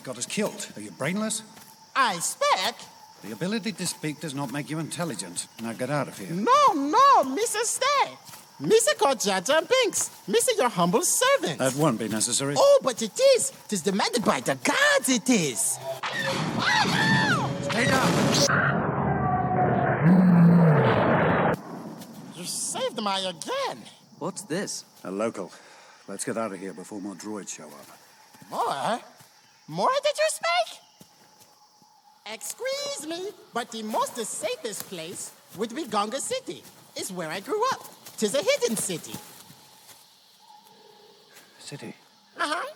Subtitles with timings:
[0.00, 0.72] almost got us killed.
[0.76, 1.42] Are you brainless?
[1.94, 2.74] I speak.
[3.22, 5.46] The ability to speak does not make you intelligent.
[5.62, 6.30] Now get out of here.
[6.30, 7.62] No, no, Mr.
[7.64, 8.16] Stay.
[8.62, 8.96] Mr.
[8.98, 10.10] called Jar Jar Binks.
[10.28, 10.56] Mr.
[10.56, 11.58] Your humble servant.
[11.58, 12.54] That won't be necessary.
[12.56, 13.52] Oh, but it is.
[13.66, 15.78] It is demanded by the gods, it is.
[17.62, 18.08] Stay down.
[22.36, 23.82] You saved my again.
[24.18, 24.84] What's this?
[25.04, 25.52] A local.
[26.08, 27.88] Let's get out of here before more droids show up.
[28.50, 29.00] More?
[29.70, 30.80] More did you speak?
[32.34, 36.64] Excuse me, but the most safest place would be Gunga City.
[36.96, 37.88] It's where I grew up.
[38.16, 39.14] Tis a hidden city.
[41.60, 41.94] City.
[42.36, 42.66] Uh-huh.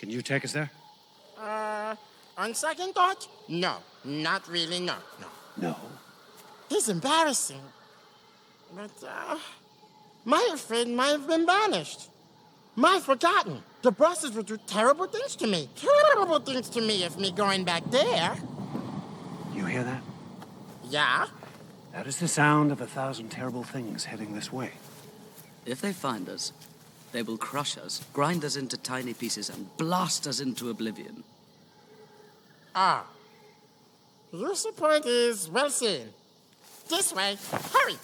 [0.00, 0.68] Can you take us there?
[1.40, 1.94] Uh,
[2.36, 3.76] on second thought, no.
[4.04, 5.28] Not really, no, no.
[5.56, 5.76] No.
[6.72, 7.62] It's embarrassing.
[8.74, 9.38] But, uh,
[10.24, 12.08] my friend might have been banished.
[12.74, 13.62] My forgotten.
[13.82, 15.68] The bosses would do terrible things to me.
[15.74, 18.36] Terrible things to me if me going back there.
[19.54, 20.02] You hear that?
[20.88, 21.26] Yeah?
[21.92, 24.70] That is the sound of a thousand terrible things heading this way.
[25.66, 26.52] If they find us,
[27.10, 31.24] they will crush us, grind us into tiny pieces, and blast us into oblivion.
[32.74, 33.04] Ah.
[34.32, 36.08] Your support is well seen.
[36.88, 37.36] This way.
[37.72, 37.96] Hurry!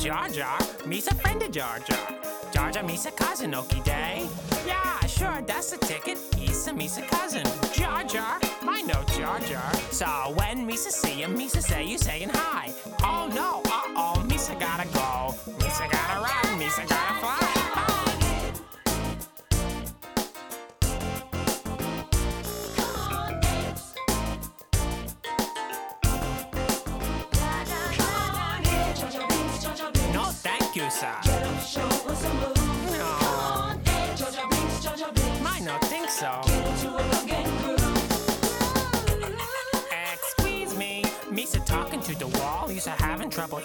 [0.00, 0.58] Jar Jar.
[0.86, 2.08] Misa friend of Jar Jar.
[2.54, 4.26] Jar Jar Misa cousin, okie day.
[4.66, 6.16] Yeah, sure, that's the ticket.
[6.34, 7.44] He's a Misa cousin.
[7.74, 9.74] Jar Jar, I know Jar Jar.
[9.90, 10.06] So
[10.36, 12.72] when Misa see him, Misa say you saying hi.
[13.02, 14.99] Oh no, uh oh, Misa gotta go.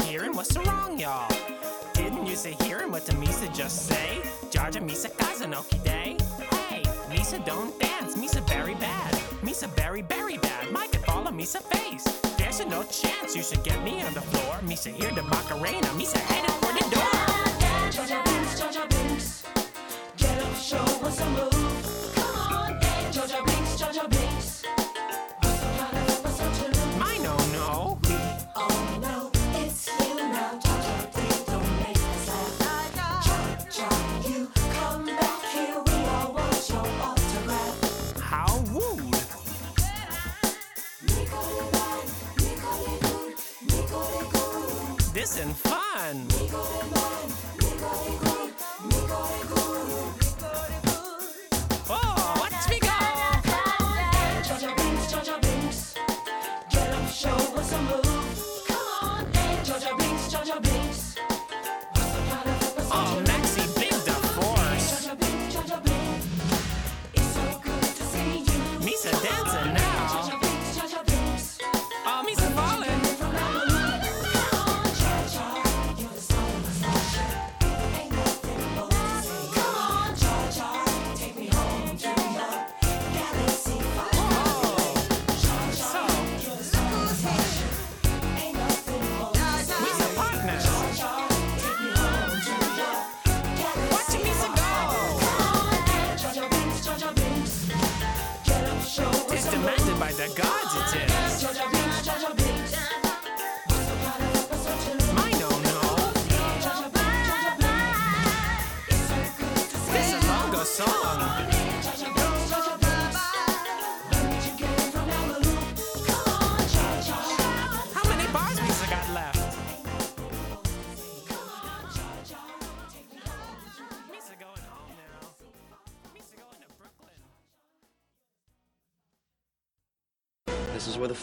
[0.03, 0.35] Hearing.
[0.35, 1.29] What's wrong, y'all?
[1.94, 4.22] Didn't you say hearing what the Misa just say?
[4.51, 6.17] Jar Misa Kazanoki Day.
[6.69, 8.16] Hey, Misa don't dance.
[8.16, 9.13] Misa very bad.
[9.41, 10.72] Misa very, very bad.
[10.72, 12.03] Might could fall on Misa face.
[12.38, 14.59] There's a no chance you should get me on the floor.
[14.63, 15.84] Misa hear the Macarena.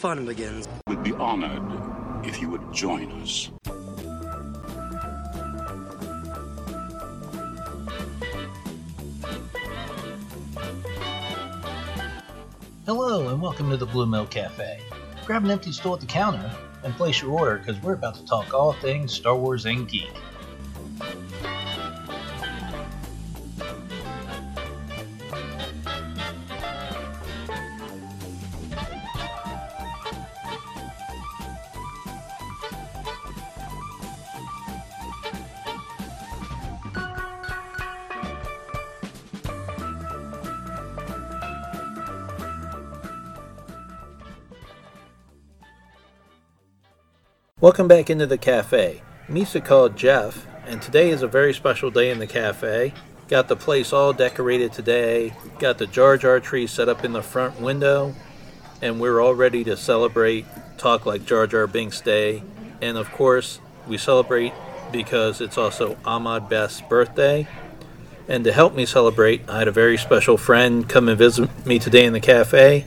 [0.02, 0.66] fun begins.
[0.88, 1.62] We'd be honored
[2.26, 3.52] if you would join us.
[12.84, 14.80] Hello, and welcome to the Blue Milk Cafe.
[15.24, 16.52] Grab an empty stool at the counter
[16.82, 20.10] and place your order because we're about to talk all things Star Wars and geek.
[47.62, 49.02] Welcome back into the cafe.
[49.28, 52.92] Misa called Jeff, and today is a very special day in the cafe.
[53.28, 57.22] Got the place all decorated today, got the Jar Jar tree set up in the
[57.22, 58.16] front window,
[58.80, 60.44] and we're all ready to celebrate
[60.76, 62.42] Talk Like Jar Jar Binks Day.
[62.80, 64.52] And of course, we celebrate
[64.90, 67.46] because it's also Ahmed Best's birthday.
[68.26, 71.78] And to help me celebrate, I had a very special friend come and visit me
[71.78, 72.86] today in the cafe.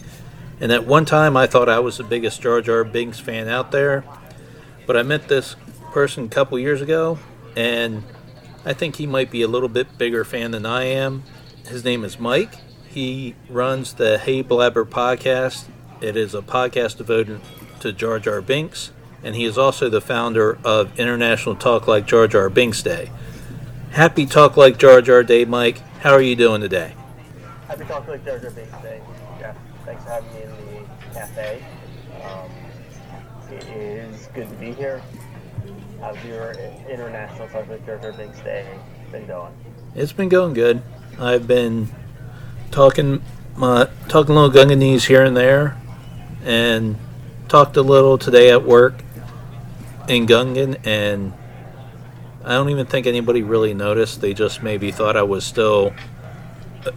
[0.59, 3.71] And at one time, I thought I was the biggest Jar Jar Binks fan out
[3.71, 4.03] there.
[4.85, 5.55] But I met this
[5.91, 7.17] person a couple years ago,
[7.55, 8.03] and
[8.63, 11.23] I think he might be a little bit bigger fan than I am.
[11.67, 12.55] His name is Mike.
[12.87, 15.65] He runs the Hey Blabber podcast.
[16.01, 17.41] It is a podcast devoted
[17.79, 18.91] to Jar Jar Binks,
[19.23, 23.11] and he is also the founder of International Talk Like Jar Jar Binks Day.
[23.91, 25.79] Happy Talk Like Jar Jar Day, Mike.
[26.01, 26.93] How are you doing today?
[27.67, 29.01] Happy Talk Like Jar Jar Binks Day.
[29.39, 29.55] Jeff,
[29.85, 31.63] thanks for having me in the cafe.
[33.55, 35.01] It is good to be here.
[36.01, 36.51] How's your
[36.89, 38.67] International Jar Jar Binks Day
[39.11, 39.53] been going?
[39.95, 40.81] It's been going good.
[41.17, 41.89] I've been
[42.71, 43.21] talking
[43.55, 45.77] my talking little Gunganese here and there,
[46.43, 46.97] and
[47.47, 48.95] talked a little today at work
[50.09, 51.31] in Gungan, and
[52.43, 54.19] I don't even think anybody really noticed.
[54.19, 55.93] They just maybe thought I was still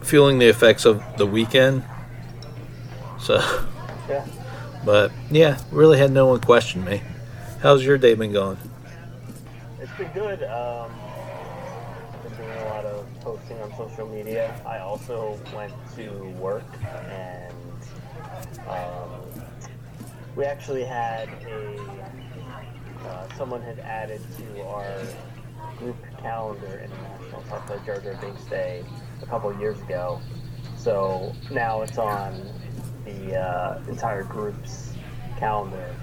[0.03, 1.85] feeling the effects of the weekend.
[3.21, 3.37] So,
[4.09, 4.25] Yeah.
[4.85, 7.03] But yeah, really had no one question me.
[7.61, 8.59] How's your day been going?
[9.81, 10.43] It's been good.
[10.45, 10.93] Um,
[12.13, 14.61] I've been doing a lot of posting on social media.
[14.67, 16.65] I also went to work
[17.09, 17.53] and
[18.69, 19.11] um,
[20.37, 21.79] we actually had a
[23.07, 25.03] uh, someone had added to our
[25.79, 28.85] group calendar International Like Jar Jar Binks Day
[29.23, 30.21] a couple years ago.
[30.77, 32.41] So now it's on
[33.09, 34.93] the uh, entire group's
[35.39, 35.95] calendar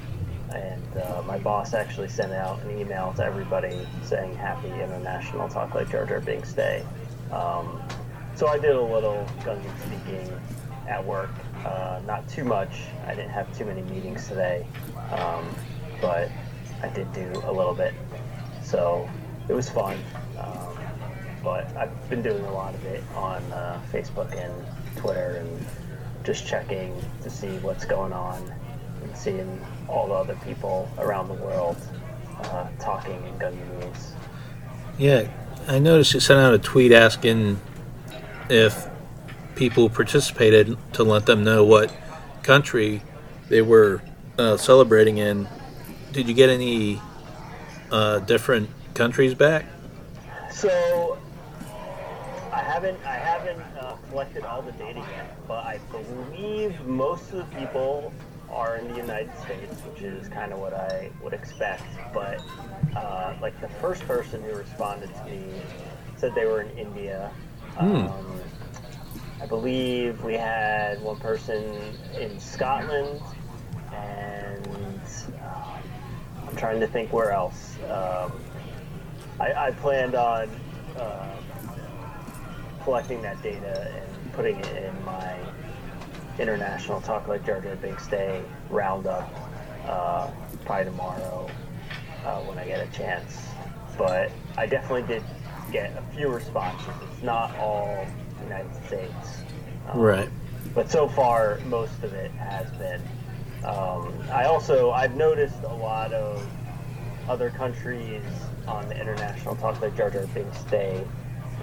[0.53, 5.73] and uh, my boss actually sent out an email to everybody saying Happy International Talk
[5.73, 6.85] Like Jar Jar Binks Day.
[7.31, 7.81] Um,
[8.35, 10.31] so I did a little Gungan speaking
[10.87, 11.31] at work.
[11.65, 12.83] Uh, not too much.
[13.07, 14.65] I didn't have too many meetings today,
[15.11, 15.49] um,
[15.99, 16.29] but
[16.81, 17.93] I did do a little bit.
[18.63, 19.09] So
[19.49, 19.97] it was fun.
[20.37, 20.77] Um,
[21.43, 24.53] but I've been doing a lot of it on uh, Facebook and
[24.97, 25.65] Twitter and
[26.25, 28.51] just checking to see what's going on
[29.03, 31.77] and seeing all the other people around the world
[32.39, 34.11] uh, talking in Gunganese.
[34.97, 35.27] Yeah,
[35.67, 37.59] I noticed you sent out a tweet asking
[38.49, 38.87] if
[39.55, 41.95] people participated to let them know what
[42.43, 43.01] country
[43.49, 44.01] they were
[44.37, 45.47] uh, celebrating in.
[46.11, 47.01] Did you get any
[47.91, 49.65] uh, different countries back?
[50.51, 51.17] So
[52.55, 57.37] I haven't I haven't uh, collected all the data yet, but I believe most of
[57.37, 58.13] the people
[58.49, 61.83] are in the United States, which is kind of what I would expect.
[62.13, 62.41] But
[62.95, 65.43] uh, like the first person who responded to me
[66.15, 67.29] said they were in India.
[67.77, 68.09] Um,
[69.41, 71.75] I believe we had one person
[72.17, 73.19] in Scotland,
[73.91, 75.01] and
[75.43, 75.79] uh,
[76.47, 77.75] I'm trying to think where else.
[77.89, 78.31] Um,
[79.41, 80.49] I, I planned on
[80.97, 81.35] uh,
[82.85, 85.35] collecting that data and putting it in my
[86.39, 89.27] international Talk Like Jar Jar Binks Day roundup
[89.87, 90.29] uh,
[90.65, 91.49] probably tomorrow
[92.23, 93.41] uh, when I get a chance.
[93.97, 95.23] But I definitely did
[95.71, 96.93] get a few responses.
[97.11, 98.05] It's not all
[98.43, 99.41] United States.
[99.89, 100.29] Um, Right.
[100.75, 103.01] But so far, most of it has been.
[103.63, 106.47] Um, I also I've noticed a lot of
[107.27, 108.21] other countries
[108.67, 111.03] on the International Talk Like Jar Jar Binks Day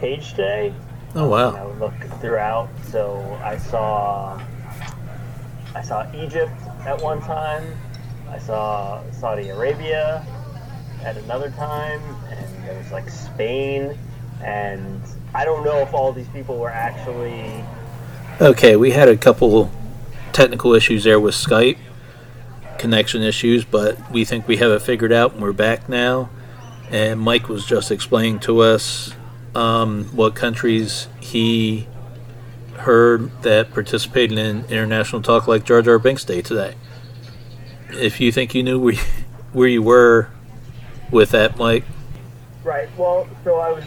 [0.01, 0.75] page today.
[1.15, 1.69] Oh And I wow!
[1.69, 2.69] would look throughout.
[2.85, 4.41] So I saw
[5.75, 6.53] I saw Egypt
[6.87, 7.65] at one time.
[8.29, 10.25] I saw Saudi Arabia
[11.03, 12.01] at another time,
[12.31, 13.97] and there was like Spain.
[14.43, 15.01] And
[15.35, 17.65] I don't know if all these people were actually
[18.41, 19.71] Okay, we had a couple
[20.33, 21.79] technical issues there with Skype
[22.79, 26.29] connection issues, but we think we have it figured out and we're back now.
[26.91, 29.15] And Mike was just explaining to us
[29.55, 31.87] um, what countries he
[32.79, 36.75] heard that participated in International Talk Like Jar Jar Binks Day today.
[37.91, 39.01] If you think you knew where you,
[39.53, 40.29] where you were
[41.11, 41.85] with that, Mike,
[42.65, 42.89] Right.
[42.97, 43.85] Well, so I was,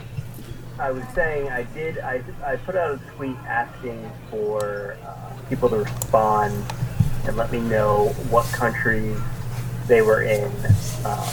[0.80, 2.00] I was saying I did.
[2.00, 6.54] I, I put out a tweet asking for uh, people to respond
[7.26, 9.18] and let me know what countries
[9.88, 10.52] they were in,
[11.06, 11.28] um,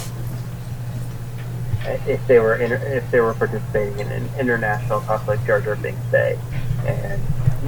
[2.06, 6.04] if they were if they were participating in an international Talk Like Jar Jar Binks
[6.10, 6.38] Day,
[6.86, 7.20] and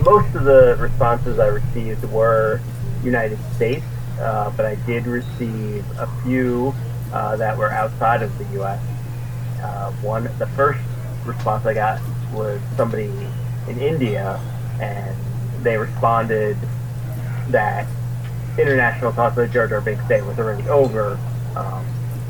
[0.04, 2.61] most of the responses I received were
[3.02, 3.85] United States,
[4.21, 6.75] uh, but I did receive a few
[7.12, 8.80] uh, that were outside of the U.S
[9.64, 10.80] uh, one the first
[11.25, 12.00] response I got
[12.33, 13.11] was somebody
[13.68, 14.38] in India,
[14.80, 15.16] and
[15.62, 16.56] they responded
[17.49, 17.87] that
[18.59, 21.18] International Talk Like Jar Jar Binks Day was already over
[21.56, 21.85] um,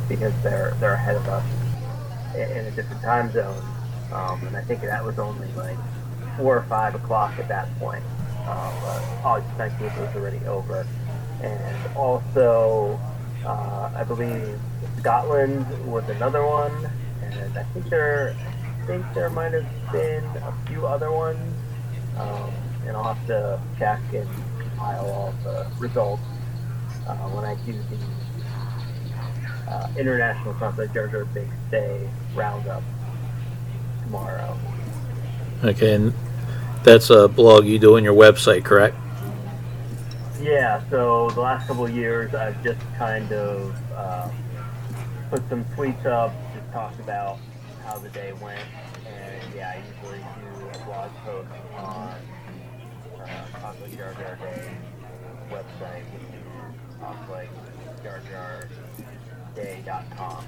[0.08, 1.44] because they're they're ahead of us
[2.34, 3.62] in, a different time zone,
[4.12, 5.76] um, and I think that was only like
[6.36, 8.04] four or five o'clock at that point.
[8.46, 10.86] Um, but August 19th was already over,
[11.42, 12.98] and also
[13.44, 14.58] uh, I believe
[14.98, 16.72] Scotland was another one.
[17.22, 18.34] And I think there,
[18.82, 21.38] I think there might have been a few other ones,
[22.18, 22.52] um,
[22.86, 26.22] and I'll have to check and compile all the results
[27.06, 27.96] uh, when I do the
[29.68, 32.82] uh, International Sunset Jar Jar Binks Day roundup
[34.02, 34.58] tomorrow.
[35.62, 36.12] okay, and
[36.82, 38.96] that's a blog you do on your website, correct?
[40.40, 44.28] Yeah, so the last couple of years, I've just kind of uh,
[45.30, 47.38] put some tweets up, just talked about
[47.84, 48.60] how the day went,
[49.06, 52.14] and yeah, I usually do a blog post on
[53.20, 54.70] uh, Talk Like Jar Jar Day
[55.50, 57.52] website, which is conflict
[58.02, 58.68] jar jar
[59.54, 60.44] day.com,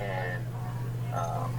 [0.00, 0.42] and
[1.14, 1.54] um,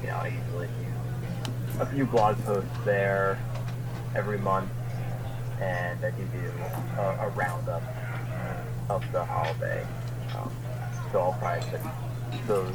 [0.00, 3.38] you know, I usually do a few blog posts there
[4.14, 4.70] every month
[5.60, 6.52] and I do do
[6.98, 7.82] a, a roundup
[8.88, 9.86] of the holiday.
[10.36, 10.50] Um,
[11.12, 12.74] so I'll probably put those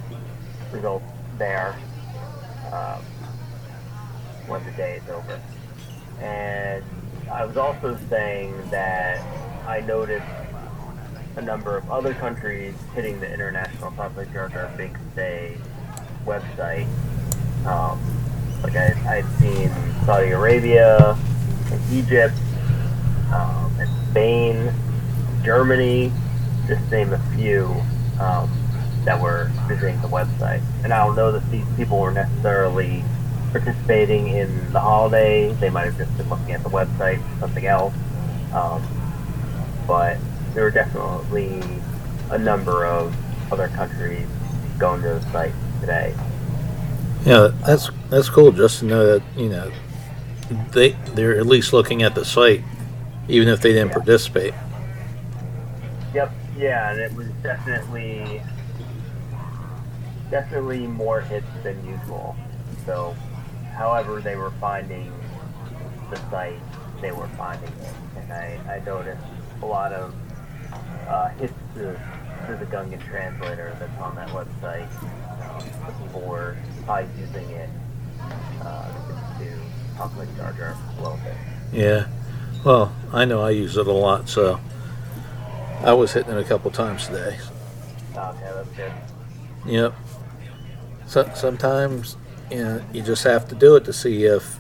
[0.72, 1.06] results
[1.38, 1.76] there
[2.72, 3.02] um,
[4.48, 5.42] when the day is over.
[6.20, 6.84] And
[7.32, 9.22] I was also saying that
[9.68, 10.26] I noticed
[11.36, 14.30] a number of other countries hitting the International Public
[14.78, 15.58] Binks Day
[16.26, 16.88] website.
[17.66, 18.00] Um,
[18.62, 19.72] like I, I've seen
[20.06, 21.18] Saudi Arabia
[21.72, 22.36] and Egypt
[23.34, 24.74] um, and Spain,
[25.44, 26.12] Germany,
[26.68, 27.66] just name a few
[28.20, 28.50] um,
[29.06, 30.62] that were visiting the website.
[30.84, 33.04] And I don't know that these people were necessarily
[33.52, 35.52] participating in the holiday.
[35.54, 37.94] They might have just been looking at the website something else.
[38.54, 38.86] Um,
[39.88, 40.18] but
[40.54, 41.62] there were definitely
[42.32, 43.16] a number of
[43.52, 44.28] other countries
[44.80, 46.16] going to the site today.
[47.26, 49.72] Yeah, that's that's cool just to know that you know
[50.72, 52.62] they they're at least looking at the site,
[53.28, 53.94] even if they didn't Yeah.
[53.98, 54.54] participate.
[56.14, 56.32] Yep.
[56.58, 58.42] Yeah, and it was definitely
[60.30, 62.36] definitely more hits than usual.
[62.86, 63.16] So,
[63.76, 65.12] however they were finding
[66.10, 66.60] the site,
[67.02, 69.22] they were finding it, and I, I noticed
[69.62, 70.14] a lot of
[71.08, 72.00] uh, hits to,
[72.48, 74.88] to the Gungan translator that's on that website.
[75.50, 77.70] Um, the people were probably using it
[78.62, 78.88] uh,
[79.40, 79.60] to
[79.96, 81.36] talk like Jar Jar a little bit.
[81.72, 82.08] Yeah.
[82.64, 84.60] Well, I know I use it a lot, so
[85.84, 87.38] I was hitting it a couple times today.
[88.16, 88.92] Okay, that's good.
[89.66, 89.94] Yep.
[91.08, 92.16] So, sometimes
[92.50, 94.60] you know you just have to do it to see if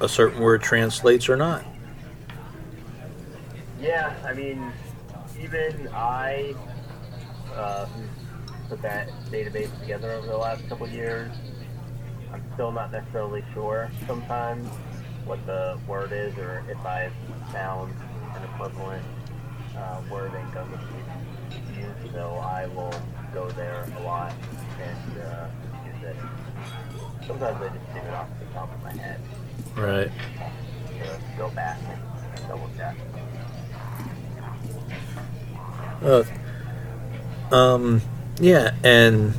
[0.00, 1.64] a certain word translates or not.
[3.80, 4.72] Yeah, I mean,
[5.42, 6.54] even I,
[7.54, 7.86] uh,
[8.68, 11.32] put that database together over the last couple of years,
[12.32, 14.68] I'm still not necessarily sure sometimes
[15.24, 17.12] what the word is or if I've
[17.52, 17.92] found
[18.36, 19.04] an equivalent
[19.76, 20.80] uh, word in Gunga
[21.76, 22.12] use.
[22.12, 22.94] So I will
[23.34, 24.32] go there a lot
[24.80, 25.48] and uh,
[25.86, 26.16] use it.
[27.26, 29.20] Sometimes I just do it off the top of my head
[29.76, 30.10] Right.
[31.36, 31.78] go back
[32.36, 32.96] and double check.
[37.52, 38.00] Um,
[38.38, 39.34] yeah, and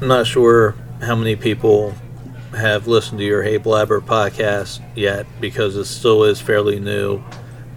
[0.00, 1.94] I'm not sure how many people
[2.56, 7.22] have listened to your Hey Blabber podcast yet because it still is fairly new.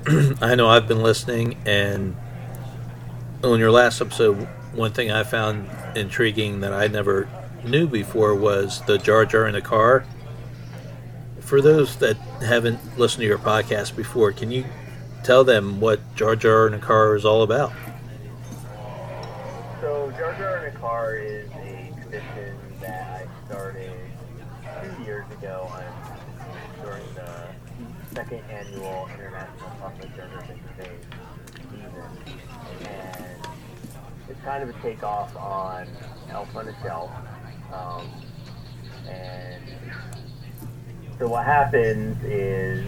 [0.41, 2.15] I know I've been listening, and
[3.43, 7.27] on your last episode, one thing I found intriguing that I never
[7.63, 10.05] knew before was the Jar Jar in the car.
[11.41, 14.65] For those that haven't listened to your podcast before, can you
[15.23, 17.73] tell them what Jar Jar in the car is all about?
[20.19, 23.93] Jar Jar in a Car is a tradition that I started
[24.83, 25.83] two years ago on,
[26.83, 27.47] during the
[28.13, 30.65] second annual International Talk Like Jar Jar Binks
[31.71, 31.93] season,
[32.81, 33.47] and
[34.27, 35.87] it's kind of a takeoff on
[36.31, 37.11] Elf on a Shelf.
[37.73, 38.09] Um,
[39.07, 39.63] and
[41.17, 42.85] so what happens is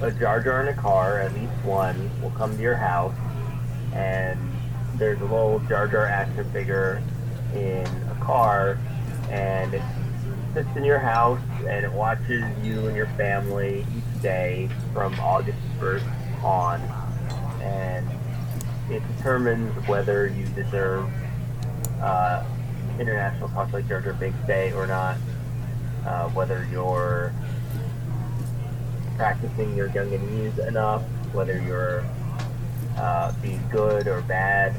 [0.00, 3.16] a Jar Jar in a car, at least one, will come to your house,
[3.92, 4.38] and
[5.00, 7.02] there's a little Jar Jar action figure
[7.54, 8.78] in a car,
[9.30, 9.82] and it
[10.52, 15.58] sits in your house and it watches you and your family each day from August
[15.78, 16.80] 1st on,
[17.62, 18.06] and
[18.90, 21.08] it determines whether you deserve
[22.02, 22.44] uh,
[22.98, 25.16] International Talk Like Jar Jar Binks Day or not,
[26.06, 27.32] uh, whether you're
[29.16, 31.02] practicing your Gunganese enough,
[31.32, 32.04] whether you're
[32.98, 34.74] uh, being good or bad,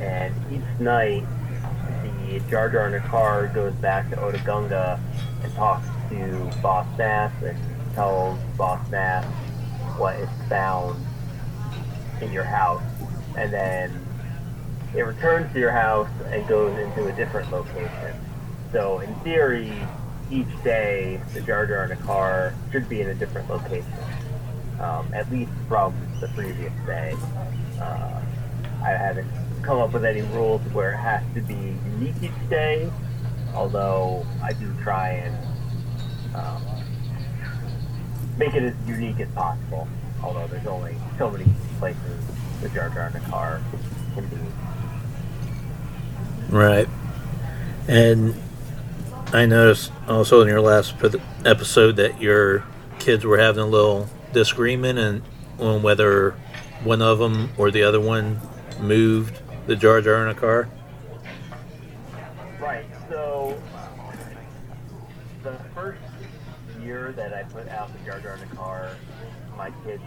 [0.00, 1.24] and each night
[2.28, 5.00] the Jar Jar in a car goes back to Otoh Gunga
[5.42, 7.58] and talks to Boss Nass and
[7.94, 9.24] tells Boss Nass
[9.96, 11.04] what is found
[12.20, 12.82] in your house,
[13.36, 14.06] and then
[14.94, 18.14] it returns to your house and goes into a different location.
[18.72, 19.72] So in theory,
[20.30, 23.92] each day the Jar Jar in a car should be in a different location,
[24.80, 27.14] um, at least from the previous day.
[27.80, 28.20] Uh,
[28.82, 29.28] I haven't
[29.62, 32.90] come up with any rules where it has to be unique each day,
[33.54, 35.36] although I do try and
[36.34, 36.62] um,
[38.36, 39.88] make it as unique as possible.
[40.22, 41.46] Although there's only so many
[41.78, 42.24] places
[42.60, 43.60] the Jar Jar in a car
[44.14, 44.36] can be.
[46.50, 46.88] Right.
[47.86, 48.34] And
[49.32, 50.94] I noticed also in your last
[51.44, 52.64] episode that your
[52.98, 55.22] kids were having a little disagreement and
[55.58, 56.32] on whether
[56.84, 58.40] one of them or the other one
[58.80, 60.66] moved the Jar Jar in a car.
[62.58, 62.86] Right.
[63.10, 63.60] So
[65.42, 66.00] the first
[66.80, 68.96] year that I put out the Jar Jar in the car,
[69.58, 70.02] my kids,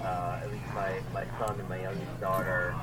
[0.00, 2.76] uh, at least my, my son and my youngest daughter,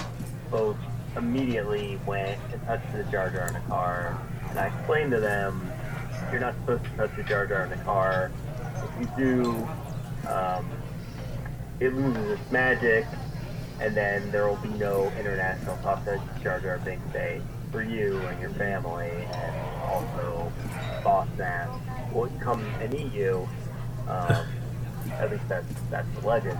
[0.51, 0.75] both
[1.15, 4.21] immediately went and touched the Jar Jar in the car.
[4.49, 5.71] And I explained to them,
[6.31, 8.29] you're not supposed to touch the Jar Jar in the car.
[8.99, 9.67] If you do,
[10.27, 10.69] um,
[11.79, 13.05] it loses its magic,
[13.79, 18.39] and then there will be no international sausage Jar Jar Binks Day for you and
[18.39, 20.51] your family, and also
[21.03, 21.27] Boss
[22.13, 23.47] will come and eat you.
[24.07, 24.45] Um,
[25.19, 26.59] at least that's that's the legend.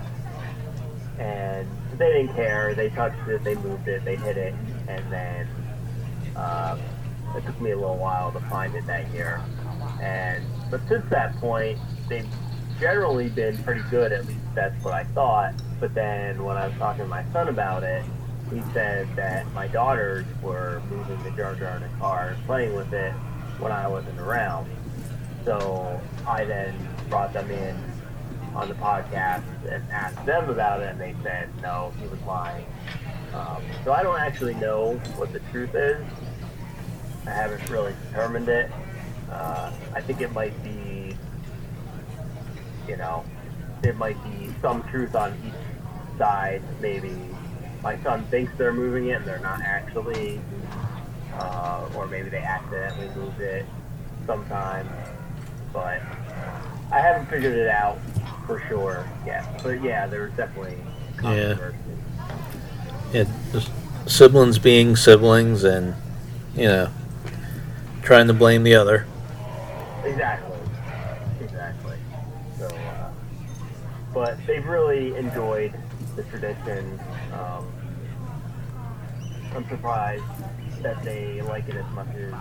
[1.18, 2.74] And they didn't care.
[2.74, 4.54] They touched it, they moved it, they hit it,
[4.86, 5.48] and then
[6.36, 6.80] um,
[7.36, 9.42] it took me a little while to find it that year.
[10.00, 11.78] And but since that point,
[12.08, 12.28] they've
[12.78, 14.12] generally been pretty good.
[14.12, 15.54] At least that's what I thought.
[15.80, 18.04] But then when I was talking to my son about it,
[18.52, 22.74] he said that my daughters were moving the Jar Jar in a car and playing
[22.74, 23.12] with it
[23.58, 24.70] when I wasn't around.
[25.44, 26.74] So I then
[27.08, 27.76] brought them in
[28.54, 32.66] on the podcast and asked them about it, and they said no, he was lying.
[33.34, 36.02] Um, so I don't actually know what the truth is.
[37.26, 38.70] I haven't really determined it.
[39.30, 41.14] Uh, I think it might be,
[42.88, 43.24] you know,
[43.82, 45.52] there might be some truth on each
[46.18, 46.62] side.
[46.80, 47.16] Maybe
[47.82, 50.40] my son thinks they're moving it and they're not actually,
[51.34, 53.64] uh, or maybe they accidentally moved it
[54.26, 54.88] sometime.
[55.72, 56.02] But
[56.92, 57.98] I haven't figured it out
[58.46, 59.44] for sure yet.
[59.62, 60.76] But yeah, there was definitely
[61.22, 61.54] Yeah.
[61.54, 61.76] controversy.
[63.12, 63.70] Yeah, just
[64.06, 65.94] siblings being siblings and,
[66.54, 66.88] you know,
[68.02, 69.06] trying to blame the other.
[70.04, 70.58] Exactly.
[71.40, 71.96] Exactly.
[72.58, 73.10] So, uh,
[74.14, 75.72] but they've really enjoyed
[76.18, 76.98] the tradition.
[77.32, 77.72] Um,
[79.54, 80.24] I'm surprised
[80.82, 82.34] that they like it as much as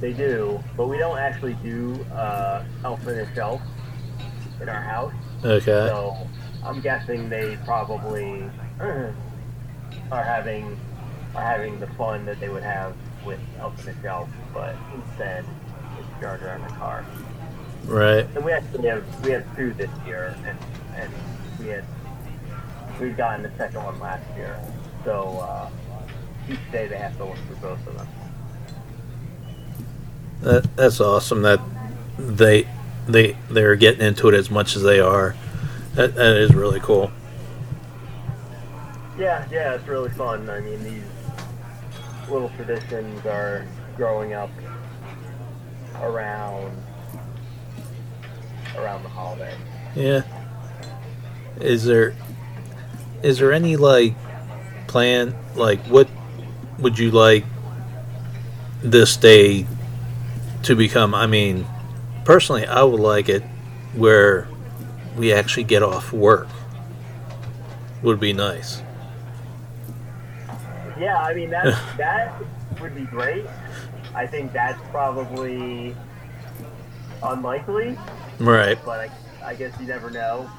[0.00, 0.62] they do.
[0.76, 3.62] But we don't actually do uh, Elf in a Shelf
[4.60, 5.14] in our house.
[5.42, 5.64] Okay.
[5.64, 6.28] So
[6.62, 8.44] I'm guessing they probably
[8.80, 9.14] are
[10.12, 10.78] having
[11.34, 12.94] are having the fun that they would have
[13.24, 15.46] with Elf in a Shelf, but instead
[15.98, 17.06] it's Jar Jar in the car.
[17.84, 18.26] Right.
[18.34, 20.58] And we actually have we have two this year, and
[20.94, 21.12] and
[21.58, 21.84] we had
[23.00, 24.58] we've gotten the second one last year.
[25.04, 25.70] So uh,
[26.48, 28.08] each day they have to look for both of them.
[30.42, 31.60] That, that's awesome that
[32.18, 32.68] they
[33.08, 35.34] they they're getting into it as much as they are.
[35.94, 37.10] That, that is really cool.
[39.18, 40.48] Yeah, yeah, it's really fun.
[40.48, 41.02] I mean, these
[42.30, 44.50] little traditions are growing up
[45.96, 46.70] around
[48.76, 49.56] around the holiday.
[49.96, 50.22] Yeah.
[51.60, 52.14] Is there
[53.22, 54.14] is there any like
[54.86, 56.08] plan like what
[56.78, 57.44] would you like
[58.82, 59.66] this day
[60.62, 61.14] to become?
[61.14, 61.66] I mean,
[62.24, 63.42] personally I would like it
[63.94, 64.48] where
[65.16, 66.48] we actually get off work.
[68.02, 68.82] Would be nice.
[70.98, 71.64] Yeah, I mean that
[71.96, 72.32] that
[72.80, 73.44] would be great.
[74.14, 75.94] I think that's probably
[77.22, 77.96] unlikely,
[78.38, 78.78] Right.
[78.84, 79.10] but I,
[79.50, 80.50] I guess you never know.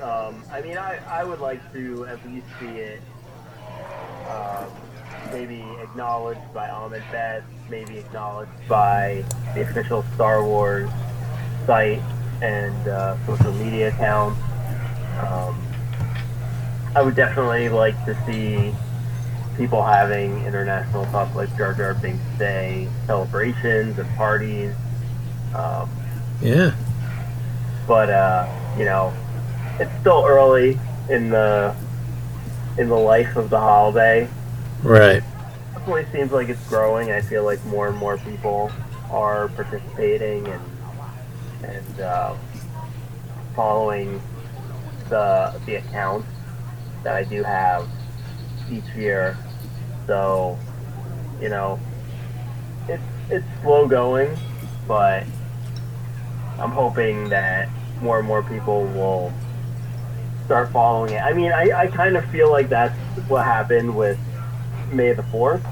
[0.00, 3.00] Um, I mean, I, I would like to at least see it
[4.28, 4.70] um,
[5.32, 9.24] maybe acknowledged by Ahmed Best, maybe acknowledged by
[9.54, 10.90] the official Star Wars
[11.66, 12.02] site
[12.42, 14.40] and uh, social media accounts.
[15.20, 15.60] Um,
[16.94, 18.74] I would definitely like to see
[19.56, 24.74] people having international talk like Jar Jar Binks Day celebrations and parties.
[25.54, 25.88] Um,
[26.42, 26.74] Yeah.
[27.86, 29.12] but uh, you know,
[29.78, 31.74] it's still early in the
[32.78, 34.28] in the life of the holiday.
[34.82, 35.16] Right.
[35.16, 35.24] It
[35.74, 37.10] Definitely seems like it's growing.
[37.10, 38.70] I feel like more and more people
[39.10, 40.62] are participating and
[41.64, 42.34] and uh,
[43.54, 44.20] following
[45.08, 46.28] the the accounts
[47.04, 47.86] that I do have
[48.70, 49.36] each year.
[50.06, 50.58] So,
[51.40, 51.78] you know,
[52.88, 54.36] it's it's slow going,
[54.86, 55.24] but
[56.58, 57.68] I'm hoping that
[58.00, 59.32] more and more people will
[60.52, 61.22] start following it.
[61.22, 62.94] I mean, I, I kind of feel like that's
[63.26, 64.18] what happened with
[64.92, 65.64] May the 4th.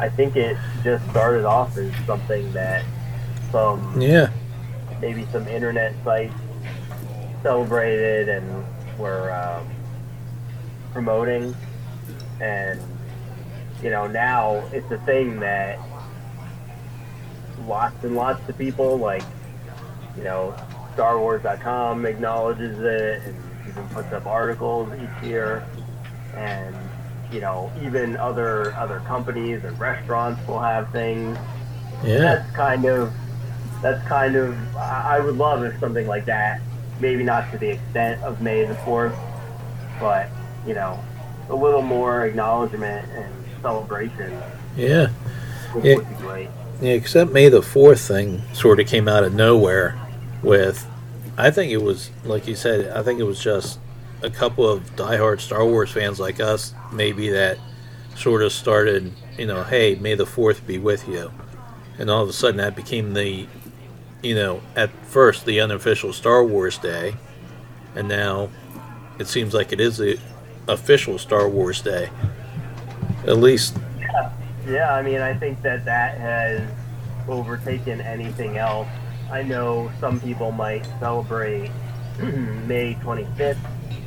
[0.00, 2.84] I think it just started off as something that
[3.52, 4.30] some Yeah.
[5.00, 6.34] maybe some internet sites
[7.44, 8.64] celebrated and
[8.98, 9.68] were um,
[10.92, 11.54] promoting,
[12.40, 12.80] and
[13.80, 15.78] you know now it's a thing that
[17.68, 19.22] lots and lots of people like
[20.16, 20.52] you know
[20.96, 25.64] StarWars.com acknowledges it and even puts up articles each year,
[26.34, 26.74] and
[27.32, 31.38] you know even other other companies and restaurants will have things
[32.04, 32.18] Yeah.
[32.18, 33.12] that's kind of
[33.82, 36.60] that's kind of I would love if something like that,
[37.00, 39.14] maybe not to the extent of May the Fourth,
[39.98, 40.28] but
[40.66, 40.98] you know,
[41.48, 44.32] a little more acknowledgement and celebration
[44.76, 45.08] Yeah.
[45.82, 45.96] Yeah.
[45.96, 46.48] would be great.
[46.80, 49.94] Yeah, except May the Fourth thing sort of came out of nowhere.
[50.42, 50.86] With,
[51.40, 52.94] I think it was like you said.
[52.94, 53.78] I think it was just
[54.22, 57.58] a couple of diehard Star Wars fans like us, maybe that
[58.14, 59.12] sort of started.
[59.38, 61.32] You know, hey, May the Fourth be with you,
[61.98, 63.46] and all of a sudden that became the,
[64.22, 67.14] you know, at first the unofficial Star Wars Day,
[67.94, 68.50] and now
[69.18, 70.20] it seems like it is the
[70.68, 72.10] official Star Wars Day.
[73.26, 73.78] At least,
[74.68, 76.68] Yeah, I mean, I think that that has
[77.28, 78.88] overtaken anything else.
[79.30, 81.70] I know some people might celebrate
[82.18, 83.56] May 25th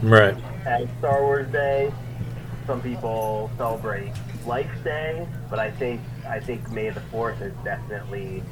[0.01, 0.35] right?
[0.65, 1.91] as Star Wars Day.
[2.67, 4.11] Some people celebrate
[4.45, 8.43] Life Day, but I think I think May the Fourth has definitely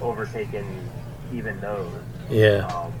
[0.00, 0.64] overtaken
[1.32, 1.92] even those.
[2.30, 2.92] Yeah, Um,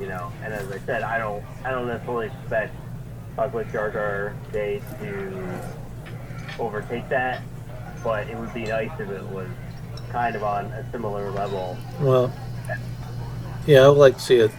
[0.00, 2.74] you know, and as I said, I don't I don't necessarily expect
[3.36, 5.60] Talk Like Jar Jar Day to
[6.58, 7.42] overtake that,
[8.04, 9.48] but it would be nice if it was
[10.10, 11.76] kind of on a similar level.
[12.00, 12.32] Well,
[13.68, 14.50] yeah, I would like to see it.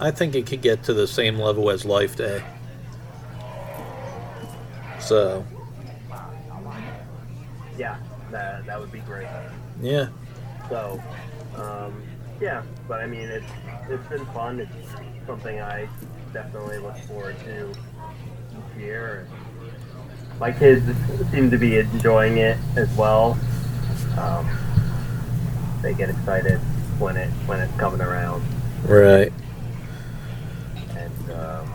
[0.00, 2.42] I think it could get to the same level as Life Day.
[5.00, 5.46] So,
[7.78, 7.96] Yeah,
[8.30, 9.26] that, that would be great.
[9.80, 10.08] yeah,
[10.68, 11.02] So,
[11.56, 12.02] um,
[12.38, 13.50] yeah, but I mean, it's
[13.88, 14.60] it's been fun.
[14.60, 15.88] It's something I
[16.34, 19.26] definitely look forward to each year.
[20.38, 20.84] My kids
[21.30, 23.38] seem to be enjoying it as well.
[24.18, 24.46] Um,
[25.80, 26.60] they get excited
[27.00, 28.44] when it when it's coming around,
[28.84, 29.32] right.
[30.96, 31.72] and um,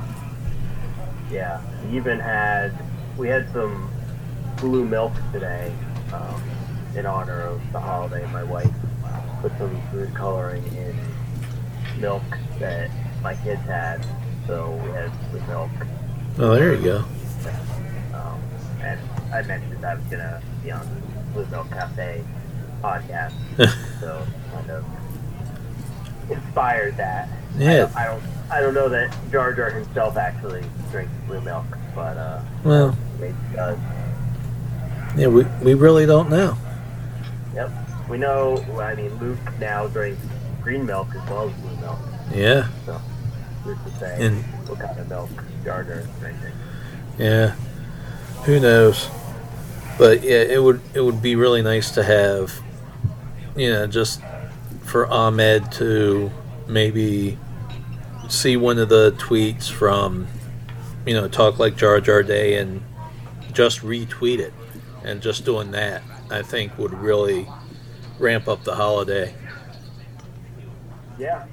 [1.31, 2.71] yeah, we even had
[3.17, 3.91] we had some
[4.57, 5.73] blue milk today
[6.13, 6.41] um,
[6.95, 8.25] in honor of the holiday.
[8.31, 8.71] My wife
[9.41, 10.95] put some food coloring in
[11.99, 12.23] milk
[12.59, 12.91] that
[13.23, 14.05] my kids had,
[14.45, 15.71] so we had blue milk.
[16.37, 16.97] Oh, there you go.
[18.13, 18.39] Um,
[18.81, 18.99] and
[19.33, 22.23] I mentioned I was gonna be on the Blue Milk Cafe
[22.81, 23.33] podcast,
[23.99, 24.85] so kind of
[26.29, 27.29] inspired that.
[27.29, 27.77] I Yeah.
[27.77, 32.17] don't, I don't, I don't know that Jar Jar himself actually drinks blue milk, but
[32.17, 33.77] uh, Well, maybe he does.
[35.17, 36.57] yeah, we, we really don't know.
[37.53, 37.71] Yep.
[38.09, 38.57] We know.
[38.79, 40.21] I mean, Luke now drinks
[40.61, 41.97] green milk as well as blue milk.
[42.33, 42.93] Yeah, So
[43.63, 45.29] who's to say And- what kind of milk
[45.63, 46.51] Jar Jar is drinking?
[47.17, 47.55] yeah.
[48.45, 49.09] Who knows?
[49.97, 52.51] But yeah, it would it would be really nice to have,
[53.55, 54.21] you know, just
[54.85, 56.31] for Ahmed to
[56.67, 57.37] maybe
[58.29, 60.27] see one of the tweets from,
[61.05, 62.83] you know, talk like Jar Jar Day and
[63.51, 64.53] just retweet it,
[65.03, 67.47] and just doing that, I think would really
[68.19, 69.33] ramp up the holiday.
[71.17, 71.45] Yeah,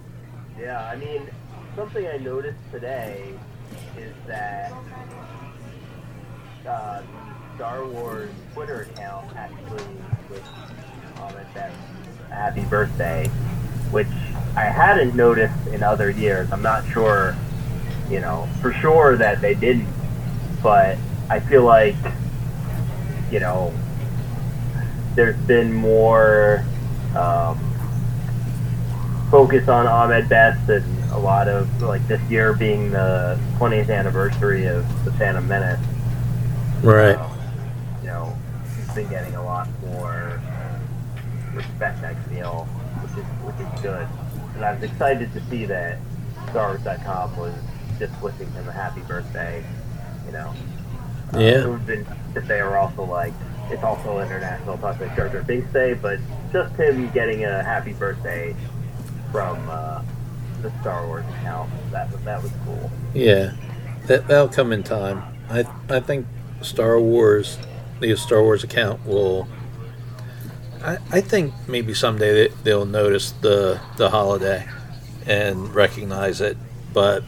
[0.59, 0.85] yeah.
[0.89, 1.29] I mean,
[1.77, 3.35] something I noticed today
[3.97, 4.73] is that
[6.67, 7.03] uh,
[7.57, 9.85] Star Wars Twitter account actually
[10.31, 10.45] wished
[11.19, 12.02] Ahmed Best a
[12.33, 13.29] happy birthday,
[13.91, 14.09] which
[14.57, 16.51] I hadn't noticed in other years.
[16.53, 17.37] I'm not sure,
[18.11, 19.89] you know, for sure that they didn't,
[20.63, 20.99] but
[21.31, 21.95] I feel like,
[23.31, 23.73] you know,
[25.15, 26.65] there's been more
[27.17, 27.59] um,
[29.31, 34.67] focus on Ahmed Best and a lot of like this year being the 20th anniversary
[34.67, 35.81] of the Phantom Menace.
[36.83, 37.17] Right.
[37.17, 37.39] Um,
[38.01, 38.37] you know,
[38.77, 40.41] he's been getting a lot more
[41.67, 42.03] respect.
[42.05, 42.65] I feel,
[43.03, 44.07] which is which is good.
[44.55, 45.99] And I was excited to see that
[46.47, 47.55] StarWars.com was
[47.99, 49.65] just wishing him a happy birthday.
[50.27, 50.55] You know,
[51.35, 51.49] uh, Yeah.
[51.65, 53.33] it would have been if they were also like
[53.71, 56.19] it's also International Talk Like Jar Jar Binks Day, but
[56.53, 58.55] just him getting a happy birthday
[59.31, 60.03] from uh,
[60.61, 62.91] the Star Wars account that was that was cool.
[63.15, 63.53] Yeah,
[64.07, 65.23] that that'll come in time.
[65.49, 66.27] I I think
[66.61, 67.59] Star Wars,
[68.01, 69.47] the Star Wars account will.
[70.83, 74.69] I, I think maybe someday they, they'll notice the the holiday
[75.27, 76.57] and recognize it,
[76.93, 77.23] but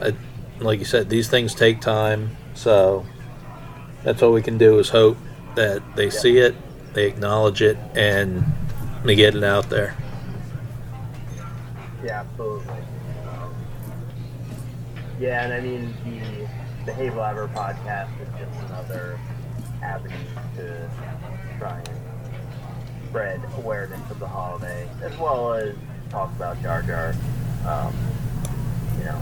[0.00, 0.14] I,
[0.58, 2.36] like you said, these things take time.
[2.54, 3.06] So
[4.02, 5.16] that's all we can do is hope
[5.54, 6.56] that they see it,
[6.94, 8.44] they acknowledge it, and
[9.04, 9.96] they get it out there.
[12.04, 12.74] Yeah, absolutely.
[13.28, 13.54] Um,
[15.20, 16.48] yeah, and I mean the
[16.86, 19.20] the Hey Blabber podcast is just another
[19.82, 20.16] avenue
[20.56, 20.90] to
[21.58, 21.91] try and
[23.12, 25.74] spread awareness of the holiday, as well as
[26.08, 27.14] talk about Jar Jar.
[27.66, 27.94] Um,
[28.98, 29.20] you know,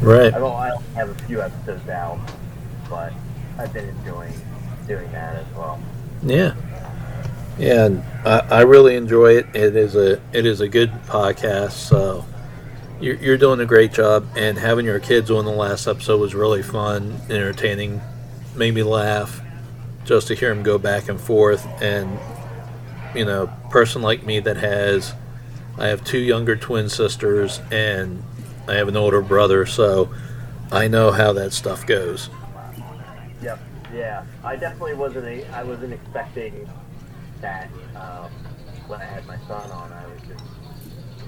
[0.00, 0.34] Right.
[0.34, 2.18] I don't I only have a few episodes out,
[2.90, 3.12] but
[3.58, 4.34] I've been enjoying
[4.88, 5.80] doing that as well.
[6.24, 6.54] Yeah,
[7.58, 9.46] yeah, and I, I really enjoy it.
[9.54, 11.72] It is a it is a good podcast.
[11.72, 12.24] So
[13.00, 16.34] you're, you're doing a great job, and having your kids on the last episode was
[16.34, 18.00] really fun, entertaining,
[18.56, 19.40] made me laugh,
[20.04, 21.64] just to hear them go back and forth.
[21.80, 22.18] And
[23.14, 25.14] you know, person like me that has,
[25.78, 28.22] I have two younger twin sisters, and
[28.68, 30.12] I have an older brother, so
[30.72, 32.30] I know how that stuff goes.
[33.42, 33.58] Yep.
[33.94, 35.26] Yeah, I definitely wasn't.
[35.26, 36.68] A, I wasn't expecting
[37.40, 38.30] that um,
[38.88, 39.92] when I had my son on.
[39.92, 40.44] I was just.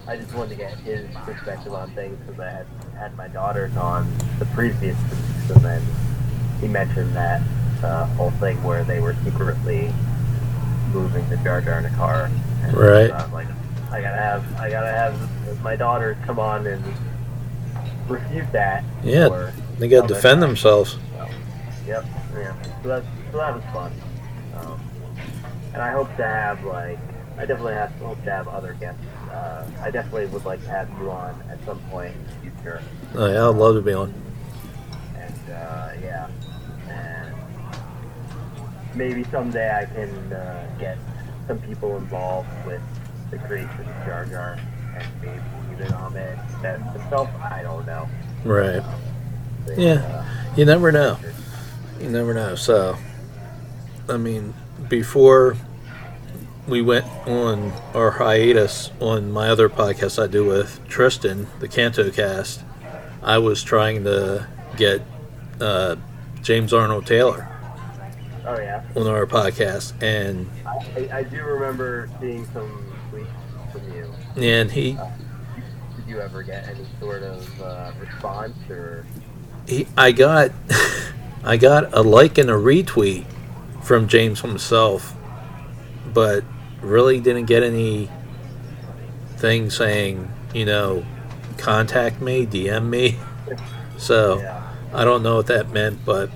[0.08, 3.76] I just wanted to get his perspective on things because I had had my daughters
[3.76, 5.82] on the previous weeks, and then
[6.60, 7.42] he mentioned that
[7.82, 9.92] uh, whole thing where they were secretly
[10.92, 12.30] moving the Jar Jar in a car.
[12.62, 13.10] And Right.
[13.10, 13.48] I was like,
[13.90, 16.82] I gotta have, I gotta have my daughters come on and
[18.08, 18.84] refute that.
[19.02, 20.98] Yeah, or They gotta defend themselves.
[21.86, 22.04] Yep.
[22.36, 22.52] Yeah.
[22.82, 23.92] So that so that was fun.
[24.56, 24.80] Um,
[25.72, 26.98] and I hope to have like
[27.38, 29.00] I definitely have hope to have other guests.
[29.30, 32.82] Uh, I definitely would like to have you on at some point in the future.
[33.14, 34.14] Oh, yeah, I'd love to be on.
[35.16, 36.28] And uh, yeah.
[38.96, 40.96] Maybe someday I can uh, get
[41.46, 42.80] some people involved with
[43.30, 44.58] the creation of Jar Jar
[44.96, 45.40] and maybe
[45.74, 47.28] even Ahmed that himself.
[47.42, 48.08] I don't know.
[48.44, 48.82] Right.
[49.66, 49.92] But, Yeah.
[49.94, 50.24] uh,
[50.56, 51.18] You never know.
[52.00, 52.54] You never know.
[52.54, 52.96] So,
[54.08, 54.54] I mean,
[54.88, 55.56] before
[56.66, 62.10] we went on our hiatus on my other podcast I do with Tristan, the Canto
[62.10, 62.62] Cast,
[63.22, 65.02] I was trying to get
[65.60, 65.96] uh,
[66.42, 67.48] James Arnold Taylor
[68.46, 68.84] oh yeah.
[68.96, 74.12] on our podcast, and I, I do remember seeing some tweets from you.
[74.36, 79.04] and he Did you ever get any sort of uh, response or?
[79.66, 80.52] he, I got
[81.44, 83.24] I got a like and a retweet
[83.82, 85.14] from James himself,
[86.12, 86.44] but
[86.82, 88.08] really didn't get any
[89.36, 91.04] thing saying, you know,
[91.58, 93.16] contact me, DM me.
[93.98, 94.62] So Yeah.
[94.92, 96.28] I don't know what that meant, but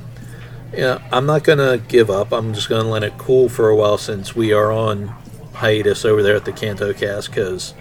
[0.72, 2.33] yeah, I'm not gonna give up.
[2.33, 5.09] I'm just gonna let it cool for a while since we are on
[5.54, 7.74] hiatus over there at the Canto Cast because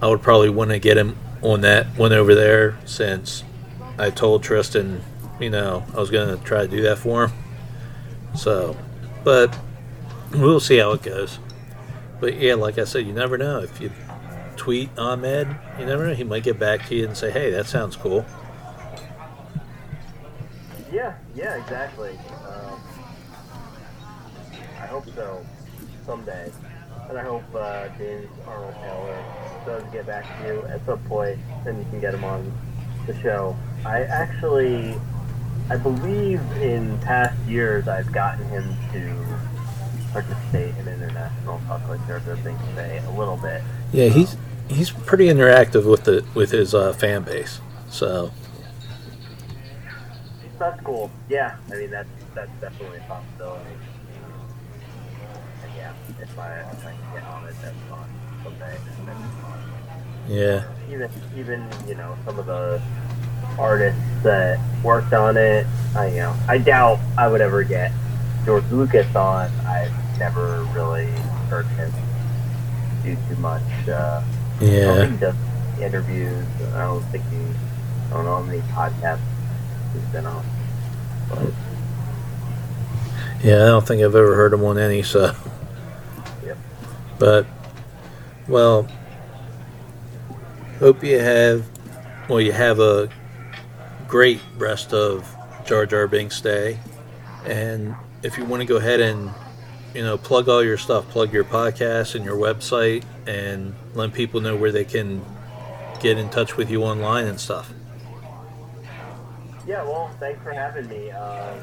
[0.00, 3.44] I would probably want to get him on that one over there since
[3.98, 5.02] I told Tristan,
[5.40, 7.32] you know, I was gonna try to do that for him.
[8.34, 8.76] So,
[9.24, 9.58] but
[10.32, 11.38] we'll see how it goes.
[12.20, 13.60] But yeah, like I said, you never know.
[13.60, 13.90] If you
[14.56, 15.48] tweet Ahmed,
[15.78, 16.14] you never know.
[16.14, 18.24] He might get back to you and say, "Hey, that sounds cool."
[20.92, 22.18] Yeah, yeah, exactly.
[22.46, 22.80] Um,
[24.80, 25.44] I hope so
[26.04, 26.50] someday,
[27.08, 29.24] and I hope uh, James Arnold Taylor
[29.64, 32.52] does get back to you at some point, and you can get him on
[33.06, 33.56] the show.
[33.84, 34.94] I actually,
[35.70, 42.20] I believe in past years I've gotten him to participate in international talk like Jar
[42.20, 43.62] Jar Binks Day a little bit.
[43.92, 44.36] Yeah, he's
[44.68, 47.60] he's pretty interactive with the with his uh, fan base.
[47.88, 48.32] So
[50.62, 51.10] That's cool.
[51.28, 53.68] Yeah, I mean that's that's definitely a possibility.
[55.64, 58.08] And yeah, if I if I can get on it, that's fun
[58.44, 58.78] someday.
[59.04, 59.58] That'd fun.
[60.28, 62.80] yeah, even even you know some of the
[63.58, 65.66] artists that worked on it.
[65.96, 67.90] I you know I doubt I would ever get
[68.44, 69.50] George Lucas on.
[69.66, 71.10] I've never really
[71.50, 71.92] heard him
[73.02, 73.62] do too much.
[73.88, 75.34] Uh, I don't yeah, think he does
[75.80, 76.46] interviews.
[76.72, 77.38] I don't think he.
[77.38, 79.31] I don't know how many podcasts
[79.92, 80.44] he's been on.
[81.28, 81.52] But
[83.42, 83.62] yeah.
[83.64, 85.02] I don't think I've ever heard him on any.
[85.02, 85.34] So,
[86.44, 86.58] Yep.
[87.18, 87.46] but
[88.48, 88.88] well,
[90.78, 91.64] hope you have
[92.28, 93.08] well you have a
[94.08, 95.28] great rest of
[95.66, 96.78] Jar Jar Binks Day,
[97.46, 99.30] and if you want to go ahead and
[99.94, 104.40] you know plug all your stuff, plug your podcast and your website, and let people
[104.40, 105.24] know where they can
[106.00, 107.72] get in touch with you online and stuff.
[109.66, 111.10] Yeah, well, thanks for having me.
[111.10, 111.58] Um,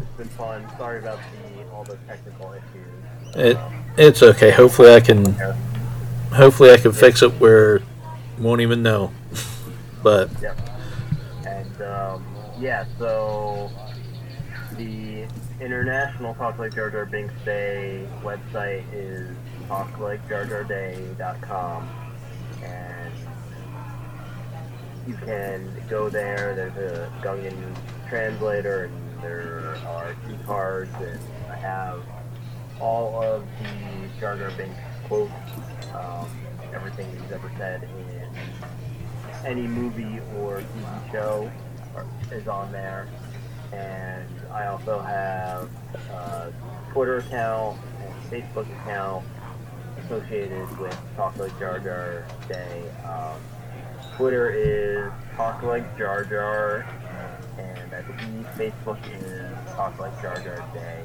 [0.00, 0.66] it's been fun.
[0.76, 3.36] Sorry about the all the technical issues.
[3.36, 4.50] It Um, it's okay.
[4.50, 5.52] Hopefully I can yeah.
[6.32, 7.80] hopefully I can fix it where
[8.38, 9.10] won't even know.
[10.02, 10.54] but yeah,
[11.46, 12.24] And um,
[12.58, 13.70] yeah, so
[14.76, 15.24] the
[15.60, 19.34] International Talk Like Jar Jar Binks Day website is
[19.68, 21.88] talklikejarjarday.com,
[22.62, 23.03] and
[25.06, 26.54] you can go there.
[26.54, 27.76] There's a Gungan
[28.08, 31.18] translator, and there are key cards, and
[31.50, 32.02] I have
[32.80, 35.32] all of the Jar Jar Binks quotes,
[35.94, 36.28] um,
[36.74, 41.50] everything he's ever said in any movie or TV show
[42.32, 43.08] is on there.
[43.72, 45.68] And I also have
[46.10, 46.52] a
[46.92, 49.24] Twitter account and Facebook account
[50.04, 52.90] associated with Talk Like Jar Jar Day.
[53.04, 53.40] Um,
[54.16, 56.86] Twitter is Talk Like Jar Jar,
[57.58, 61.02] and I believe Facebook is Talk Like Jar Jar Day.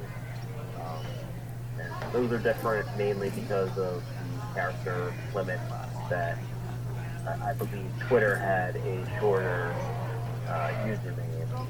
[0.79, 1.05] Um,
[1.79, 5.59] and those are different mainly because of the character limit
[6.09, 6.37] that
[7.25, 9.73] I I believe Twitter had a shorter
[10.47, 11.67] uh, username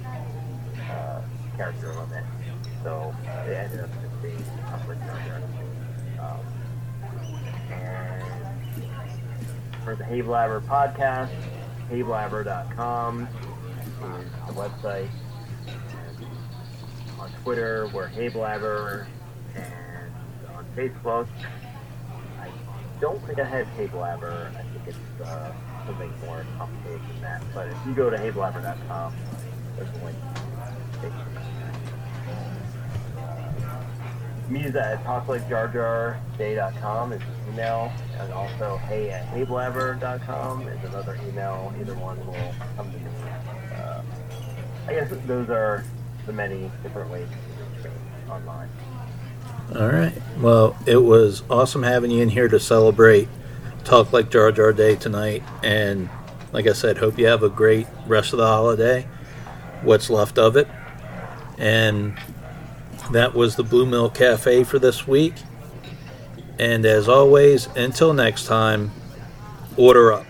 [0.91, 1.21] uh,
[1.55, 2.25] character limit,
[2.83, 3.15] so
[3.47, 5.41] it ended up just being public character.
[6.19, 6.39] Um,
[7.71, 8.39] and
[9.83, 11.29] for the Hey Blabber podcast,
[11.89, 15.09] heyblabber.com is the website.
[15.67, 19.07] And on Twitter, we're Hey Blabber,
[19.55, 20.11] and
[20.55, 21.27] on Facebook,
[22.39, 22.49] I
[22.99, 24.55] don't think I have HeyBlabber.
[24.55, 25.53] I think it's uh,
[25.85, 27.43] something more complicated than that.
[27.53, 29.13] But if you go to heyblabber.com,
[29.77, 30.17] there's a link.
[34.51, 41.71] Is at talklikejarjarday.com is the email, and also hey at heyblabber.com is another email.
[41.79, 43.05] Either one will come to me.
[43.75, 44.01] Uh,
[44.87, 45.83] I guess those are
[46.25, 47.91] the many different ways to reach me
[48.31, 48.69] online.
[49.75, 50.19] all right.
[50.39, 53.29] Well, it was awesome having you in here to celebrate
[53.83, 56.09] Talk Like Jar Jar Day tonight and
[56.51, 59.07] like I said, hope you have a great rest of the holiday.
[59.83, 60.67] What's left of it.
[61.57, 62.17] And
[63.11, 65.33] that was the Blue Milk Cafe for this week.
[66.57, 68.91] And as always, until next time,
[69.77, 70.25] order up.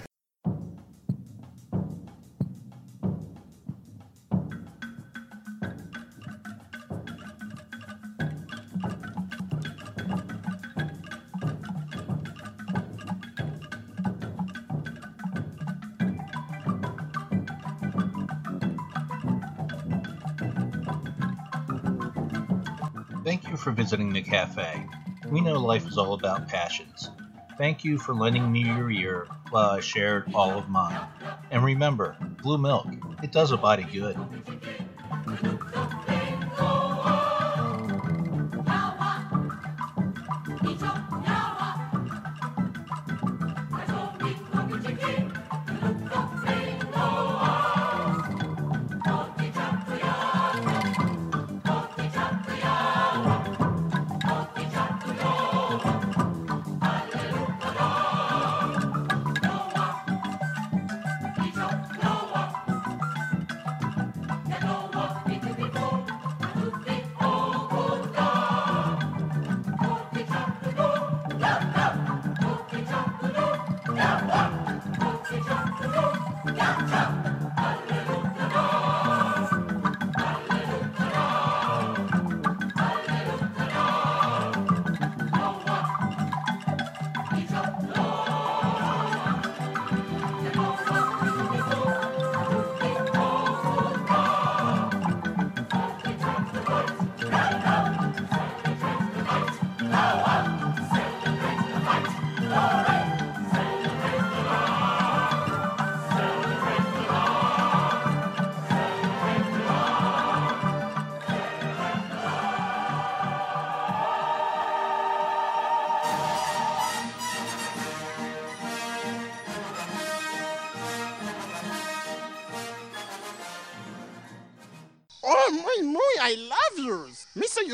[24.30, 24.86] Cafe.
[25.28, 27.10] We know life is all about passions.
[27.58, 31.02] Thank you for lending me your ear while I shared all of mine.
[31.50, 32.88] And remember, blue milk,
[33.24, 34.18] it does a body good.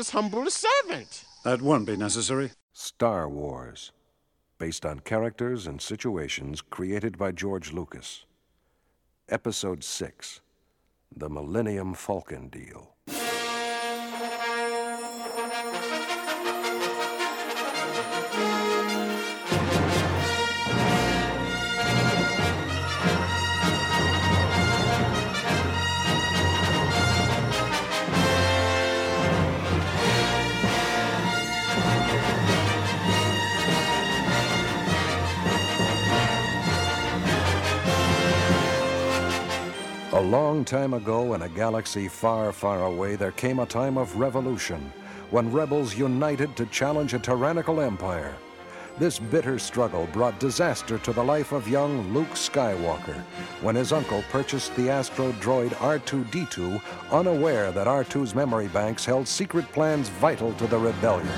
[0.06, 1.24] Misa is humble servant.
[1.44, 2.52] That won't be necessary.
[2.72, 3.92] Star Wars,
[4.58, 8.24] based on characters and situations created by George Lucas.
[9.28, 10.40] Episode 6
[11.16, 12.95] The Millennium Falcon Deal.
[40.16, 44.16] A long time ago, in a galaxy far, far away, there came a time of
[44.16, 44.90] revolution
[45.30, 48.34] when rebels united to challenge a tyrannical empire.
[48.98, 53.22] This bitter struggle brought disaster to the life of young Luke Skywalker
[53.60, 56.80] when his uncle purchased the astro droid R2D2,
[57.12, 61.28] unaware that R2's memory banks held secret plans vital to the rebellion.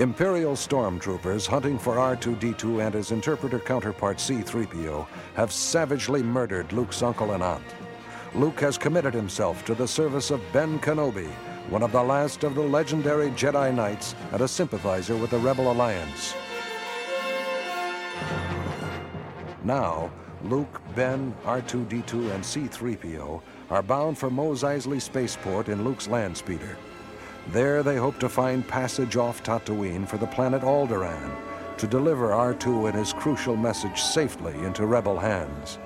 [0.00, 7.30] Imperial stormtroopers hunting for R2D2 and his interpreter counterpart C3PO have savagely murdered Luke's uncle
[7.30, 7.62] and aunt.
[8.34, 11.30] Luke has committed himself to the service of Ben Kenobi,
[11.68, 15.70] one of the last of the legendary Jedi Knights and a sympathizer with the Rebel
[15.70, 16.34] Alliance.
[19.62, 20.10] Now,
[20.42, 23.40] Luke, Ben, R2D2, and C3PO
[23.70, 26.76] are bound for Mos Eisley Spaceport in Luke's land speeder.
[27.48, 31.30] There they hope to find passage off Tatooine for the planet Alderaan
[31.76, 35.78] to deliver R2 and his crucial message safely into Rebel hands.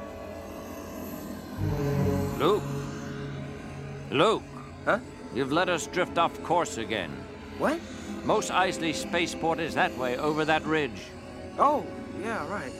[2.38, 2.62] Luke?
[4.10, 4.42] Luke?
[4.84, 5.00] Huh?
[5.34, 7.10] You've let us drift off course again.
[7.58, 7.80] What?
[8.24, 11.02] Mos Eisley Spaceport is that way, over that ridge.
[11.58, 11.84] Oh,
[12.22, 12.72] yeah, right.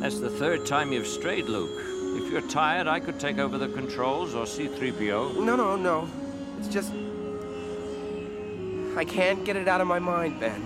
[0.00, 1.87] That's the third time you've strayed, Luke.
[2.16, 5.44] If you're tired, I could take over the controls or C3PO.
[5.44, 6.08] No, no, no.
[6.58, 6.92] It's just.
[8.96, 10.60] I can't get it out of my mind, Ben.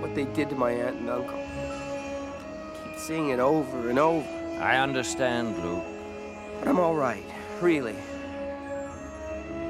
[0.00, 1.38] What they did to my aunt and uncle.
[2.84, 4.28] Keep seeing it over and over.
[4.60, 5.84] I understand, Luke.
[6.58, 7.24] But I'm all right,
[7.60, 7.96] really.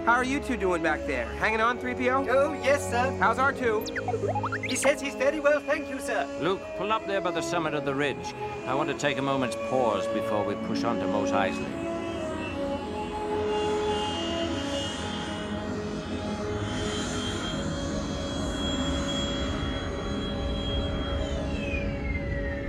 [0.07, 1.26] How are you two doing back there?
[1.40, 2.28] Hanging on, 3PO?
[2.30, 3.16] Oh, yes, sir.
[3.18, 4.64] How's R2?
[4.70, 6.28] He says he's very well, thank you, sir.
[6.40, 8.32] Luke, pull up there by the summit of the ridge.
[8.68, 11.66] I want to take a moment's pause before we push on to Mos Eisley.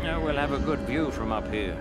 [0.02, 1.78] Now we'll have a good view from up here.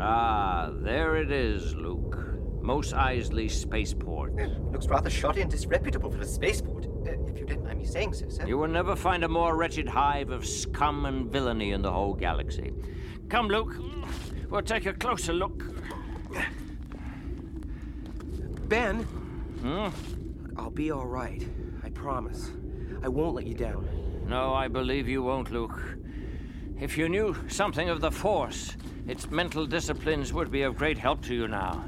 [0.00, 2.18] Ah, there it is, Luke.
[2.60, 4.34] Mos Eisley Spaceport.
[4.72, 8.12] Looks rather shoddy and disreputable for a spaceport, uh, if you didn't mind me saying
[8.12, 8.46] so, sir.
[8.46, 12.14] You will never find a more wretched hive of scum and villainy in the whole
[12.14, 12.72] galaxy.
[13.28, 13.76] Come, Luke.
[14.50, 15.62] We'll take a closer look.
[18.68, 19.02] Ben?
[19.62, 19.88] Hmm?
[20.56, 21.46] I'll be all right.
[21.84, 22.50] I promise.
[23.02, 23.88] I won't let you down.
[24.26, 25.80] No, I believe you won't, Luke.
[26.80, 28.76] If you knew something of the Force,
[29.08, 31.84] its mental disciplines would be of great help to you now.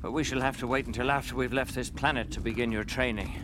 [0.00, 2.84] But we shall have to wait until after we've left this planet to begin your
[2.84, 3.34] training.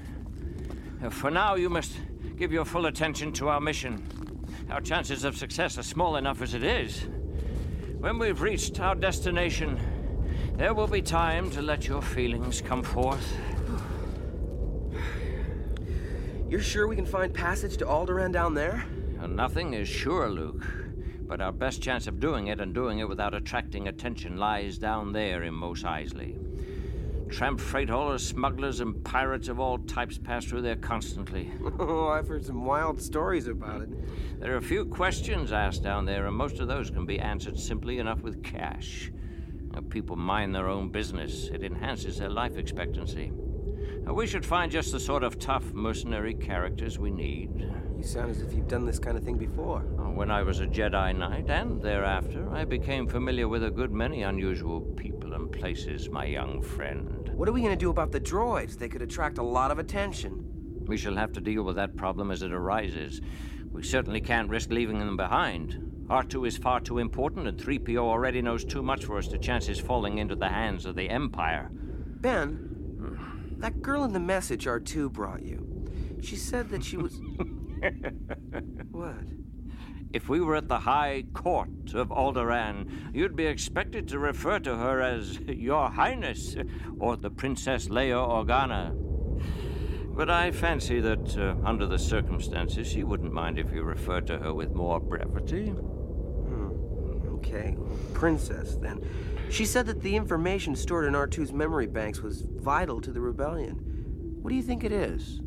[1.04, 1.92] Uh, For now, you must
[2.38, 4.02] give your full attention to our mission.
[4.70, 7.06] Our chances of success are small enough as it is.
[7.98, 9.78] When we've reached our destination,
[10.54, 13.36] there will be time to let your feelings come forth.
[16.48, 18.84] You're sure we can find passage to Alderaan down there?
[19.28, 20.85] Nothing is sure, Luke.
[21.26, 25.12] But our best chance of doing it and doing it without attracting attention lies down
[25.12, 26.38] there in Mos Eisley.
[27.28, 31.50] Tramp freight haulers, smugglers, and pirates of all types pass through there constantly.
[31.78, 34.40] Oh, I've heard some wild stories about it.
[34.40, 37.58] There are a few questions asked down there, and most of those can be answered
[37.58, 39.10] simply enough with cash.
[39.72, 43.32] Now, people mind their own business, it enhances their life expectancy.
[44.04, 47.68] Now, we should find just the sort of tough mercenary characters we need.
[47.96, 49.78] You sound as if you've done this kind of thing before.
[49.98, 53.90] Uh, when I was a Jedi Knight and thereafter, I became familiar with a good
[53.90, 57.30] many unusual people and places, my young friend.
[57.34, 58.76] What are we gonna do about the droids?
[58.76, 60.44] They could attract a lot of attention.
[60.86, 63.22] We shall have to deal with that problem as it arises.
[63.72, 65.80] We certainly can't risk leaving them behind.
[66.08, 69.66] R2 is far too important, and 3PO already knows too much for us to chance
[69.66, 71.70] his falling into the hands of the Empire.
[71.72, 75.66] Ben, that girl in the message R2 brought you.
[76.20, 77.18] She said that she was.
[78.90, 79.24] what?
[80.12, 84.76] If we were at the High Court of Alderaan, you'd be expected to refer to
[84.76, 86.56] her as Your Highness
[86.98, 88.94] or the Princess Leia Organa.
[90.16, 94.38] But I fancy that, uh, under the circumstances, she wouldn't mind if you referred to
[94.38, 95.74] her with more brevity.
[97.46, 97.76] Okay,
[98.14, 99.06] Princess, then.
[99.50, 103.74] She said that the information stored in R2's memory banks was vital to the rebellion.
[104.42, 105.40] What do you think it is?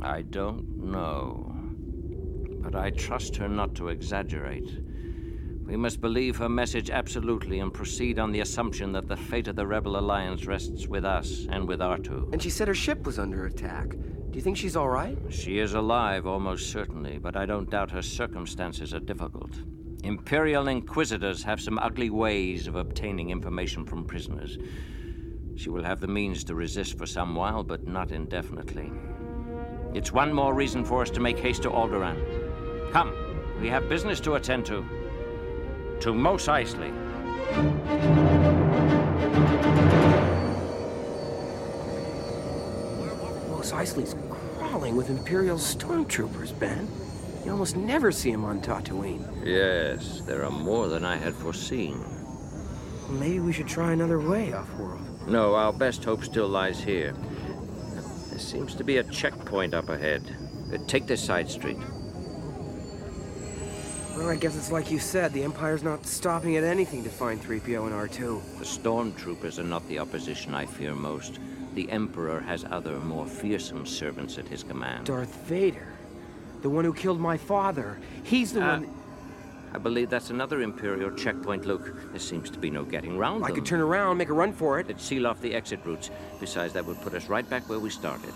[0.00, 1.51] I don't know.
[2.62, 4.70] But I trust her not to exaggerate.
[5.66, 9.56] We must believe her message absolutely and proceed on the assumption that the fate of
[9.56, 12.32] the Rebel Alliance rests with us and with R2.
[12.32, 13.90] And she said her ship was under attack.
[13.90, 15.16] Do you think she's all right?
[15.30, 19.52] She is alive, almost certainly, but I don't doubt her circumstances are difficult.
[20.04, 24.58] Imperial Inquisitors have some ugly ways of obtaining information from prisoners.
[25.54, 28.90] She will have the means to resist for some while, but not indefinitely.
[29.94, 32.41] It's one more reason for us to make haste to Alderaan.
[32.92, 33.14] Come,
[33.58, 34.84] we have business to attend to.
[36.00, 36.92] To Mos Eisley.
[43.48, 44.14] Mos Eisley's
[44.58, 46.86] crawling with Imperial stormtroopers, Ben.
[47.46, 49.26] You almost never see them on Tatooine.
[49.42, 52.04] Yes, there are more than I had foreseen.
[53.08, 55.00] Maybe we should try another way off-world.
[55.26, 57.14] No, our best hope still lies here.
[58.28, 60.36] There seems to be a checkpoint up ahead.
[60.72, 61.78] Uh, Take this side street.
[64.22, 65.32] Well, I guess it's like you said.
[65.32, 68.58] The Empire's not stopping at anything to find 3PO and R2.
[68.60, 71.40] The stormtroopers are not the opposition I fear most.
[71.74, 75.06] The Emperor has other, more fearsome servants at his command.
[75.06, 75.88] Darth Vader.
[76.60, 77.98] The one who killed my father.
[78.22, 78.88] He's the Ah, one...
[79.74, 81.92] I believe that's another Imperial checkpoint, Luke.
[82.12, 83.46] There seems to be no getting round it.
[83.46, 83.56] I them.
[83.56, 84.88] could turn around, make a run for it.
[84.88, 86.10] It'd seal off the exit routes.
[86.38, 88.32] Besides, that would put us right back where we started.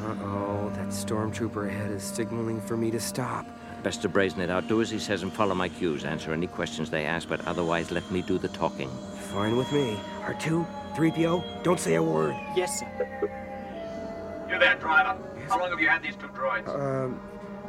[0.00, 3.48] Uh-oh, that stormtrooper ahead is signaling for me to stop.
[3.84, 4.66] Best to brazen it out.
[4.66, 6.04] Do as he says and follow my cues.
[6.06, 8.88] Answer any questions they ask, but otherwise let me do the talking.
[9.30, 9.98] Fine with me.
[10.22, 10.66] R2,
[10.96, 12.34] 3PO, don't say a word.
[12.56, 12.86] Yes, sir.
[14.48, 15.18] You're there, driver?
[15.48, 16.66] How long have you had these two droids?
[16.66, 17.20] Um,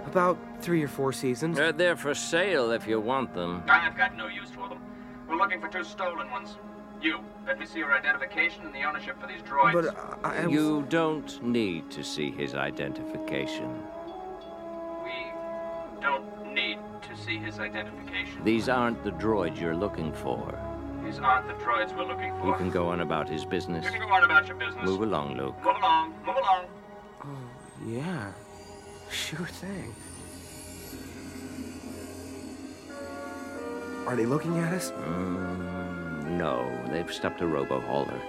[0.05, 1.57] about three or four seasons.
[1.57, 3.63] They're there for sale if you want them.
[3.67, 4.79] I've got no use for them.
[5.27, 6.55] We're looking for two stolen ones.
[7.01, 9.73] You, let me see your identification and the ownership for these droids.
[9.73, 13.83] But I, I was- You don't need to see his identification.
[17.25, 18.43] See his identification.
[18.43, 20.57] These aren't the droids you're looking for.
[21.03, 22.47] These aren't the droids we're looking for.
[22.47, 23.85] You can go on about his business.
[23.85, 24.85] You can go on about your business.
[24.85, 25.55] Move along, Luke.
[25.63, 26.13] Move along.
[26.25, 26.65] Move along.
[27.85, 28.31] Yeah,
[29.09, 29.93] sure thing.
[34.07, 34.91] Are they looking at us?
[34.91, 38.21] Mm, no, they've stopped a robo-hauler.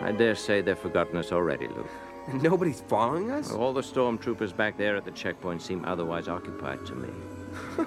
[0.00, 1.90] I dare say they've forgotten us already, Luke.
[2.42, 3.52] Nobody's following us?
[3.52, 7.08] All the stormtroopers back there at the checkpoint seem otherwise occupied to me.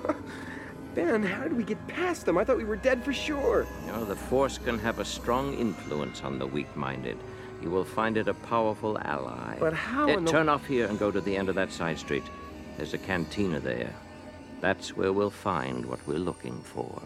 [0.94, 2.38] Ben, how did we get past them?
[2.38, 3.66] I thought we were dead for sure.
[3.86, 7.18] You know, the Force can have a strong influence on the weak-minded.
[7.62, 9.58] You will find it a powerful ally.
[9.60, 12.24] But how Uh, Turn off here and go to the end of that side street.
[12.78, 13.94] There's a cantina there.
[14.60, 17.02] That's where we'll find what we're looking for.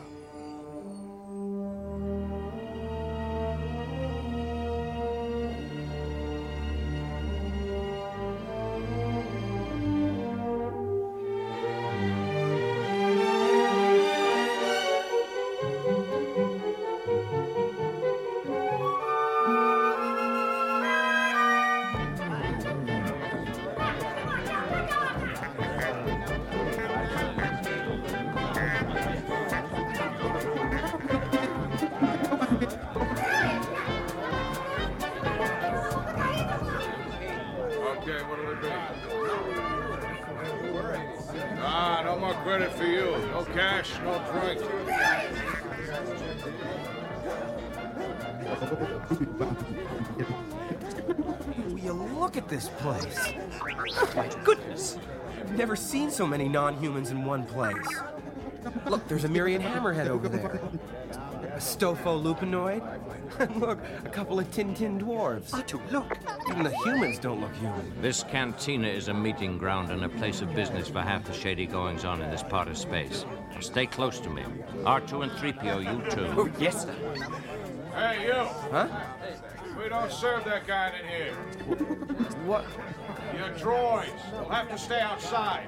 [51.75, 53.33] Will you look at this place?
[54.15, 54.97] My goodness!
[55.41, 57.85] I've never seen so many non-humans in one place.
[58.87, 60.61] Look, there's a Mirian Hammerhead over there.
[61.53, 62.81] A Stofo Lupinoid.
[63.39, 65.49] And look, a couple of Tin Tin dwarves.
[65.51, 66.17] Ah, Artu, look.
[66.49, 68.01] Even the humans don't look human.
[68.01, 71.65] This cantina is a meeting ground and a place of business for half the shady
[71.65, 73.25] goings on in this part of space.
[73.51, 74.43] Now stay close to me.
[74.85, 76.33] R2 and 3PO, you too.
[76.37, 76.95] Oh, yes, sir.
[77.93, 78.33] Hey, you!
[78.71, 78.87] Huh?
[79.85, 81.33] We don't serve that kind in here.
[82.43, 82.65] What?
[83.37, 84.31] Your droids.
[84.31, 85.67] They'll have to stay outside.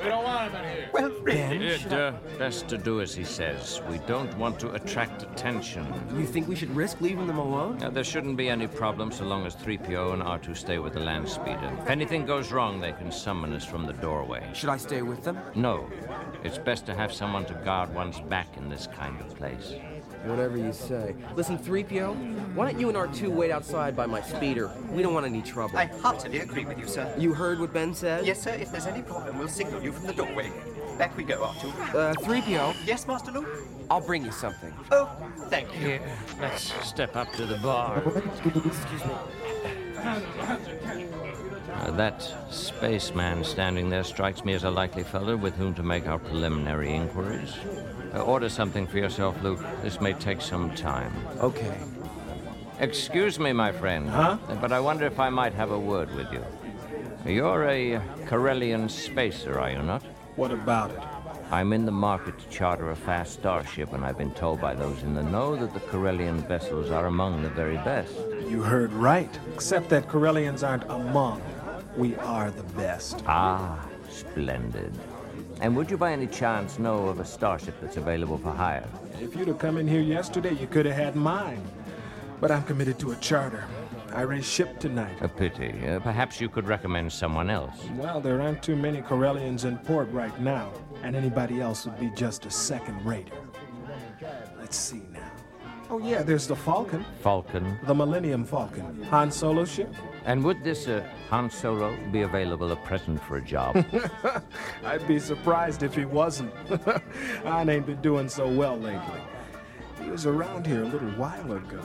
[0.00, 0.90] We don't want them in here.
[0.92, 3.80] Well, Ben, It, uh, best to do as he says.
[3.90, 5.84] We don't want to attract attention.
[6.16, 7.78] you think we should risk leaving them alone?
[7.78, 11.00] Now, there shouldn't be any problem so long as 3PO and R2 stay with the
[11.00, 11.76] land speeder.
[11.80, 14.48] If anything goes wrong, they can summon us from the doorway.
[14.54, 15.36] Should I stay with them?
[15.56, 15.88] No.
[16.44, 19.74] It's best to have someone to guard one's back in this kind of place.
[20.24, 21.14] Whatever you say.
[21.34, 24.70] Listen, 3PO, why don't you and R2 wait outside by my speeder?
[24.90, 25.78] We don't want any trouble.
[25.78, 27.12] I heartily agree with you, sir.
[27.18, 28.26] You heard what Ben said?
[28.26, 28.50] Yes, sir.
[28.50, 30.52] If there's any problem, we'll signal you from the doorway.
[30.98, 31.94] Back we go, R2.
[31.94, 32.76] Uh, 3PO?
[32.86, 33.48] Yes, Master Luke?
[33.90, 34.72] I'll bring you something.
[34.90, 35.10] Oh,
[35.48, 35.80] thank you.
[35.80, 36.00] Here,
[36.40, 38.02] let's step up to the bar.
[38.44, 39.14] Excuse me.
[41.72, 46.06] Uh, that spaceman standing there strikes me as a likely fellow with whom to make
[46.06, 47.54] our preliminary inquiries.
[48.14, 49.60] Uh, order something for yourself, Luke.
[49.82, 51.12] This may take some time.
[51.38, 51.76] Okay.
[52.80, 54.08] Excuse me, my friend.
[54.08, 54.38] Huh?
[54.60, 56.44] But I wonder if I might have a word with you.
[57.24, 60.02] You're a Corellian spacer, are you not?
[60.36, 60.98] What about it?
[61.52, 65.02] I'm in the market to charter a fast starship, and I've been told by those
[65.02, 68.14] in the know that the Corellian vessels are among the very best.
[68.48, 69.38] You heard right.
[69.52, 71.42] Except that Corellians aren't among.
[71.96, 73.22] We are the best.
[73.26, 74.92] Ah, splendid.
[75.60, 78.86] And would you by any chance know of a starship that's available for hire?
[79.20, 81.62] If you'd have come in here yesterday, you could have had mine.
[82.40, 83.64] But I'm committed to a charter.
[84.14, 85.18] I raise ship tonight.
[85.20, 85.86] A pity.
[85.86, 87.76] Uh, perhaps you could recommend someone else.
[87.96, 92.10] Well, there aren't too many Corellians in port right now, and anybody else would be
[92.16, 93.36] just a second rater.
[94.58, 95.30] Let's see now.
[95.90, 97.04] Oh, yeah, there's the Falcon.
[97.20, 97.78] Falcon.
[97.84, 99.02] The Millennium Falcon.
[99.10, 99.92] Han Solo ship.
[100.24, 103.84] And would this uh, Han Solo be available at present for a job?
[104.84, 106.52] I'd be surprised if he wasn't.
[107.44, 109.20] Han ain't been doing so well lately.
[110.02, 111.80] He was around here a little while ago.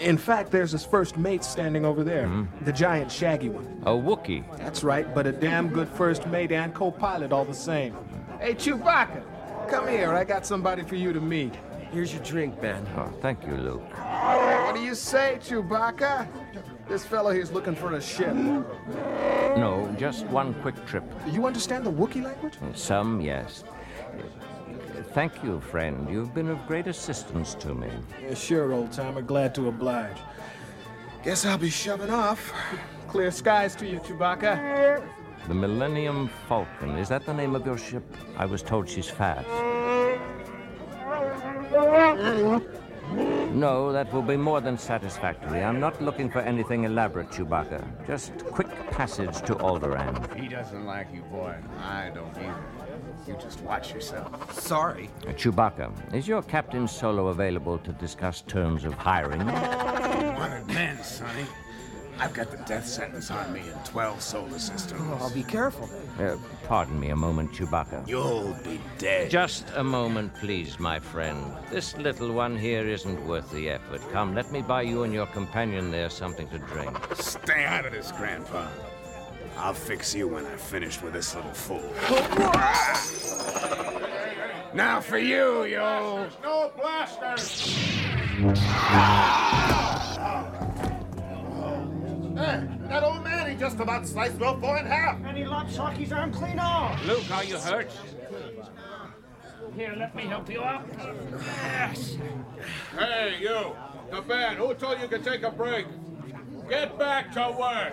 [0.00, 2.30] In fact, there's his first mate standing over there.
[2.62, 3.82] The giant shaggy one.
[3.86, 4.44] a Wookiee.
[4.58, 7.96] That's right, but a damn good first mate and co-pilot all the same.
[8.38, 9.22] Hey, Chewbacca,
[9.68, 10.12] come here.
[10.12, 11.54] I got somebody for you to meet.
[11.90, 12.86] Here's your drink, Ben.
[12.96, 13.82] Oh, thank you, Luke.
[13.96, 16.28] What do you say, Chewbacca?
[16.88, 18.34] This fellow here's looking for a ship.
[18.34, 21.04] No, just one quick trip.
[21.30, 22.54] You understand the Wookiee language?
[22.74, 23.62] Some, yes.
[25.12, 26.08] Thank you, friend.
[26.10, 27.90] You've been of great assistance to me.
[28.22, 29.20] Yeah, sure, old timer.
[29.20, 30.16] Glad to oblige.
[31.24, 32.52] Guess I'll be shoving off.
[33.08, 35.02] Clear skies to you, Chewbacca.
[35.46, 36.96] The Millennium Falcon.
[36.98, 38.04] Is that the name of your ship?
[38.36, 39.46] I was told she's fast.
[43.52, 45.62] No, that will be more than satisfactory.
[45.62, 48.06] I'm not looking for anything elaborate, Chewbacca.
[48.06, 50.38] Just quick passage to Alderaan.
[50.38, 51.54] He doesn't like you, boy.
[51.82, 52.62] I don't either.
[53.26, 54.52] You just watch yourself.
[54.60, 55.10] Sorry.
[55.26, 59.44] Uh, Chewbacca, is your Captain Solo available to discuss terms of hiring?
[59.46, 61.44] Wanted men, Sonny.
[62.20, 65.00] I've got the death sentence on me in 12 solar systems.
[65.04, 65.88] Oh, I'll be careful.
[66.18, 68.08] Uh, pardon me a moment, Chewbacca.
[68.08, 69.30] You'll be dead.
[69.30, 71.38] Just a moment, please, my friend.
[71.70, 74.00] This little one here isn't worth the effort.
[74.10, 76.96] Come, let me buy you and your companion there something to drink.
[77.14, 78.66] Stay out of this, Grandpa.
[79.56, 81.82] I'll fix you when I've finished with this little fool.
[84.74, 86.28] now for you, yo.
[86.42, 87.76] No blasters!
[88.38, 89.94] Hey,
[93.68, 95.22] just about sliced Will Four in half.
[95.26, 97.04] And he lopped Socky's arm clean off.
[97.06, 97.90] Luke, are you hurt?
[99.76, 100.88] Here, let me help you out.
[101.62, 102.16] Yes.
[102.98, 103.76] Hey, you.
[104.10, 104.56] The band.
[104.56, 105.86] Who told you could take a break?
[106.70, 107.92] Get back to work.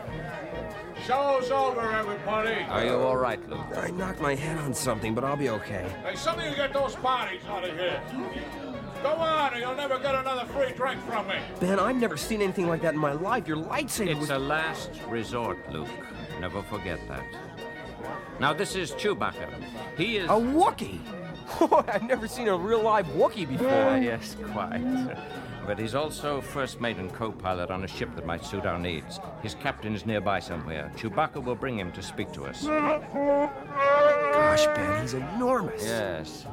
[1.05, 2.63] Show's over, everybody.
[2.69, 3.59] Are you all right, Luke?
[3.75, 5.85] I knocked my head on something, but I'll be okay.
[6.05, 8.01] Hey, some of you get those bodies out of here.
[9.05, 11.35] Go on, or you'll never get another free drink from me.
[11.59, 13.47] Ben, I've never seen anything like that in my life.
[13.47, 14.29] Your lightsaber It's was...
[14.31, 15.87] a last resort, Luke.
[16.41, 17.23] Never forget that.
[18.39, 19.63] Now, this is Chewbacca.
[19.95, 20.25] He is.
[20.25, 20.99] A Wookiee!
[21.87, 23.69] I've never seen a real live Wookiee before.
[23.69, 24.81] Uh, yes, quite.
[25.65, 28.77] But he's also first mate and co pilot on a ship that might suit our
[28.77, 29.19] needs.
[29.41, 30.91] His captain is nearby somewhere.
[30.95, 32.63] Chewbacca will bring him to speak to us.
[34.35, 35.83] Gosh, Ben, he's enormous.
[35.83, 36.45] Yes.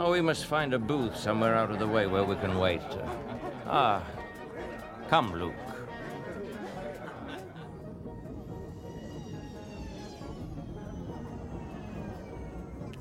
[0.00, 2.80] Now we must find a booth somewhere out of the way where we can wait.
[3.66, 4.02] Ah.
[5.10, 5.52] Come, Luke.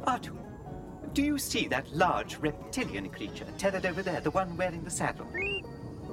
[0.06, 0.36] Artu,
[1.14, 5.32] do you see that large reptilian creature tethered over there, the one wearing the saddle?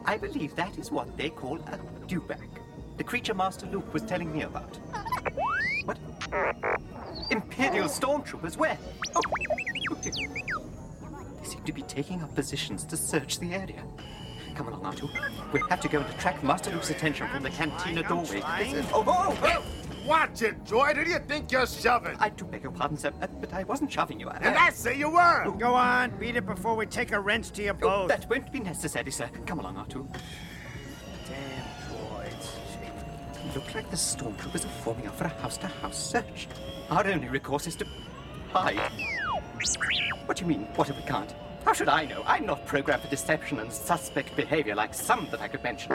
[0.04, 2.60] I believe that is what they call a dewback.
[2.96, 4.78] The creature Master Luke was telling me about.
[5.84, 5.98] What?
[7.32, 8.56] Imperial stormtroopers?
[8.56, 8.78] Where?
[9.16, 9.20] Oh,
[11.66, 13.82] to be taking up positions to search the area.
[14.54, 15.10] Come along, Artu.
[15.52, 18.40] We'll have to go and attract Master Luke's attention from the cantina doorway.
[18.44, 19.64] Oh, oh, oh!
[20.06, 20.96] Watch it, Droid.
[20.96, 22.16] Who do you think you're shoving?
[22.20, 24.28] I do beg your pardon, sir, uh, but I wasn't shoving you.
[24.28, 25.50] I, And I say you were.
[25.58, 28.60] Go on, beat it before we take a wrench to your Oh, that won't be
[28.60, 29.28] necessary, sir.
[29.46, 30.06] Come along, Artu.
[31.28, 33.54] Damn droids.
[33.54, 36.48] Look like the stormtroopers are forming up for a house-to-house search.
[36.88, 37.86] Our only recourse is to
[38.52, 38.78] hide.
[40.26, 41.34] What do you mean, what if we can't?
[41.66, 42.22] How should I know?
[42.24, 45.90] I'm not programmed for deception and suspect behavior like some that I could mention.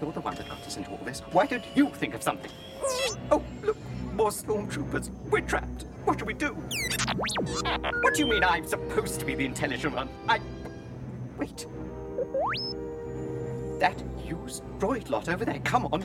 [0.00, 1.22] You're the one that got us into all this.
[1.32, 2.52] Why don't you think of something?
[3.32, 3.76] Oh, look,
[4.12, 5.10] more stormtroopers.
[5.28, 5.86] We're trapped.
[6.04, 6.50] What should we do?
[8.02, 10.08] What do you mean I'm supposed to be the intelligent one?
[10.28, 10.40] I.
[11.36, 11.66] Wait.
[13.80, 15.58] That used droid lot over there.
[15.64, 16.02] Come on.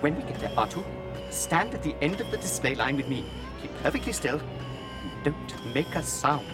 [0.00, 0.84] When we get there, R2,
[1.30, 3.24] stand at the end of the display line with me.
[3.62, 4.38] Keep perfectly still.
[5.24, 6.44] Don't make a sound.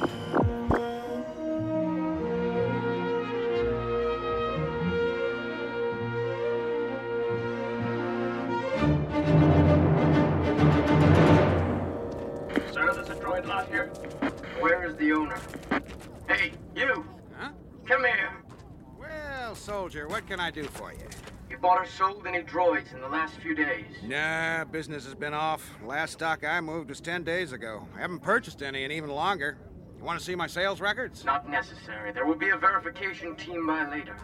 [20.04, 21.06] Well, soldier, what can I do for you?
[21.50, 23.84] You bought or sold any droids in the last few days?
[24.02, 25.68] Nah, business has been off.
[25.84, 27.86] Last stock I moved was 10 days ago.
[27.96, 29.56] I haven't purchased any in even longer.
[29.98, 31.24] You want to see my sales records?
[31.24, 32.12] Not necessary.
[32.12, 34.16] There will be a verification team by later.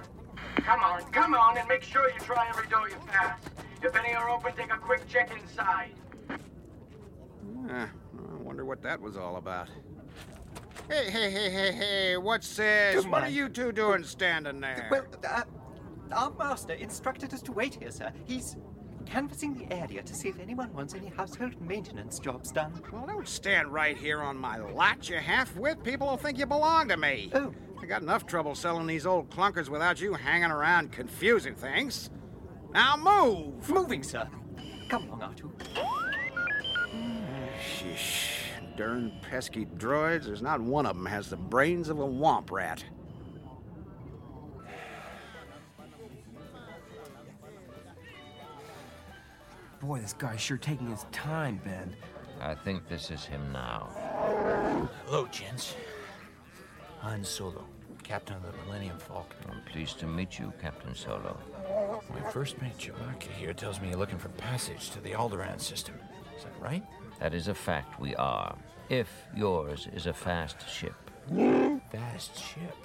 [0.57, 3.41] Come on, come on, and make sure you try every door you pass.
[3.83, 5.93] If any are open, take a quick check inside.
[7.71, 9.69] Ah, I wonder what that was all about.
[10.89, 13.07] Hey, hey, hey, hey, hey, what's this?
[13.07, 14.89] What are you two doing standing there?
[14.91, 15.43] Well, uh,
[16.13, 18.13] our master instructed us to wait here, sir.
[18.27, 18.57] He's
[19.07, 22.73] canvassing the area to see if anyone wants any household maintenance jobs done.
[22.93, 25.83] Well, don't stand right here on my lot, you half-wit.
[25.83, 27.31] People will think you belong to me.
[27.35, 27.53] Oh.
[27.83, 32.11] I got enough trouble selling these old clunkers without you hanging around confusing things.
[32.73, 33.69] Now move!
[33.69, 34.29] Moving, sir.
[34.89, 35.51] Come along, Artu.
[35.77, 35.89] Ah,
[37.59, 38.37] Sheesh.
[38.77, 40.25] Darn pesky droids.
[40.25, 42.85] There's not one of them has the brains of a womp rat.
[49.81, 51.97] Boy, this guy's sure taking his time, Ben.
[52.39, 53.89] I think this is him now.
[55.07, 55.75] Hello, gents.
[56.99, 57.65] Han Solo,
[58.03, 59.39] captain of the Millennium Falcon.
[59.51, 61.39] I'm pleased to meet you, Captain Solo.
[62.11, 65.95] My first mate Chewbacca here tells me you're looking for passage to the Alderaan system.
[66.37, 66.85] Is that right?
[67.19, 68.57] That is a fact we are.
[68.91, 70.95] If yours is a fast ship.
[71.91, 72.77] Fast ship.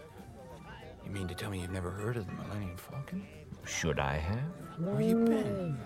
[1.03, 3.25] You mean to tell me you've never heard of the Millennium Falcon?
[3.65, 4.79] Should I have?
[4.79, 5.77] Where you been?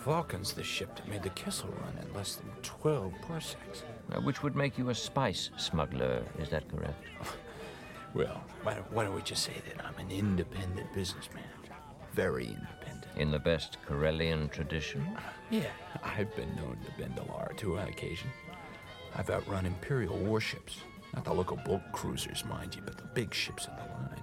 [0.00, 3.82] The Falcon's the ship that made the Kessel Run in less than 12 parsecs.
[4.10, 7.04] Uh, Which would make you a spice smuggler, is that correct?
[8.14, 11.44] Well, why don't, why don't we just say that I'm an independent businessman?
[12.14, 13.06] Very independent.
[13.16, 15.06] In the best Corellian tradition?
[15.50, 15.70] Yeah,
[16.02, 18.30] I've been known to bend the law two on occasion.
[19.14, 20.78] I've outrun Imperial warships.
[21.14, 24.22] Not the local bulk cruisers, mind you, but the big ships in the line.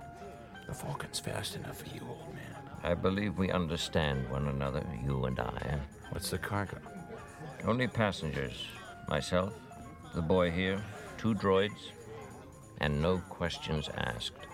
[0.68, 2.37] The Falcon's fast enough for you, old.
[2.84, 5.80] I believe we understand one another, you and I.
[6.12, 6.78] What's the cargo?
[7.66, 8.66] Only passengers.
[9.10, 9.54] Myself,
[10.14, 10.84] the boy here,
[11.18, 11.92] two droids,
[12.80, 14.48] and no questions asked.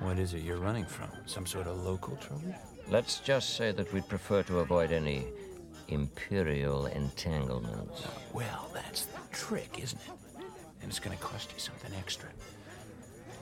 [0.00, 1.08] What is it you're running from?
[1.24, 2.54] Some sort of local trouble?
[2.88, 5.24] Let's just say that we'd prefer to avoid any
[5.88, 8.06] imperial entanglements.
[8.32, 10.44] Well, that's the trick, isn't it?
[10.82, 12.28] And it's gonna cost you something extra.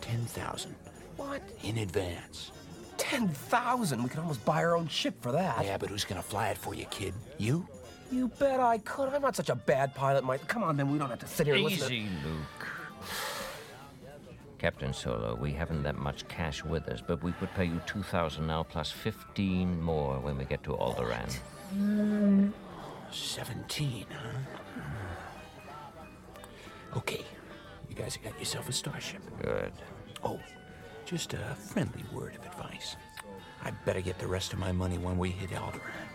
[0.01, 0.75] Ten thousand.
[1.17, 1.43] What?
[1.63, 2.53] In advance.
[3.15, 4.03] 10,000?
[4.03, 5.65] We could almost buy our own ship for that.
[5.65, 7.15] Yeah, but who's gonna fly it for you, kid?
[7.39, 7.65] You?
[8.11, 9.15] You bet I could.
[9.15, 10.49] I'm not such a bad pilot, Mike.
[10.49, 10.91] Come on, Ben.
[10.91, 11.95] We don't have to sit here and listen to...
[11.95, 12.67] Easy, Luke.
[14.59, 18.45] Captain Solo, we haven't that much cash with us, but we could pay you 2,000
[18.47, 21.31] now plus 15 more when we get to Alderaan.
[23.13, 24.39] Seventeen, huh?
[26.97, 27.25] Okay.
[27.89, 29.23] You guys have got yourself a starship.
[29.41, 29.73] Good.
[30.25, 30.41] Oh,
[31.05, 32.97] just a friendly word of advice.
[33.65, 36.09] I better get the rest of my money when we hit Alderaan.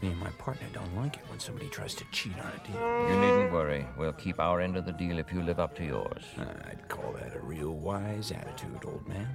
[0.00, 3.08] Me and my partner don't like it when somebody tries to cheat on a deal.
[3.08, 3.86] You needn't worry.
[3.96, 6.24] We'll keep our end of the deal if you live up to yours.
[6.38, 9.28] Ah, I'd call that a real wise attitude, old man.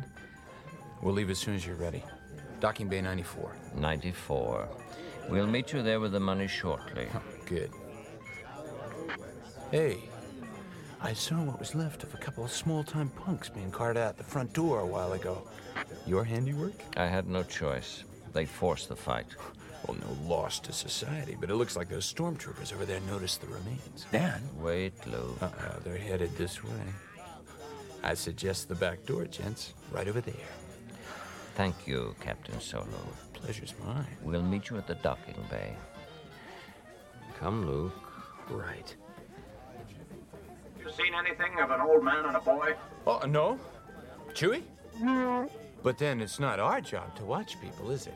[1.02, 2.04] We'll leave as soon as you're ready.
[2.60, 3.56] Docking Bay 94.
[3.76, 4.68] 94.
[5.30, 7.08] We'll meet you there with the money shortly.
[7.46, 7.72] Good.
[9.72, 10.10] Hey,
[11.02, 14.24] I saw what was left of a couple of small-time punks being carted out the
[14.24, 15.48] front door a while ago.
[16.06, 16.74] Your handiwork?
[16.98, 18.04] I had no choice.
[18.34, 19.28] They forced the fight.
[19.88, 23.48] Well, no loss to society, but it looks like those stormtroopers over there noticed the
[23.48, 24.06] remains.
[24.12, 24.42] Dan?
[24.58, 25.42] Wait, Luke.
[25.42, 26.94] Uh-oh, they're headed this way.
[28.04, 29.74] I suggest the back door, gents.
[29.92, 30.36] Right over there.
[31.56, 32.86] Thank you, Captain Solo.
[33.34, 34.06] Pleasure's mine.
[34.22, 35.76] We'll meet you at the docking bay.
[37.40, 37.94] Come, Luke.
[38.50, 38.96] Right.
[41.00, 42.74] You seen anything of an old man and a boy?
[43.08, 43.58] Oh, no?
[44.34, 44.64] Chewie?
[44.98, 45.46] Hmm.
[45.82, 48.16] But then it's not our job to watch people, is it?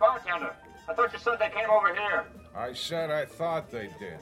[0.00, 0.54] Bartender,
[0.88, 2.24] I thought you said they came over here.
[2.56, 4.18] I said I thought they did.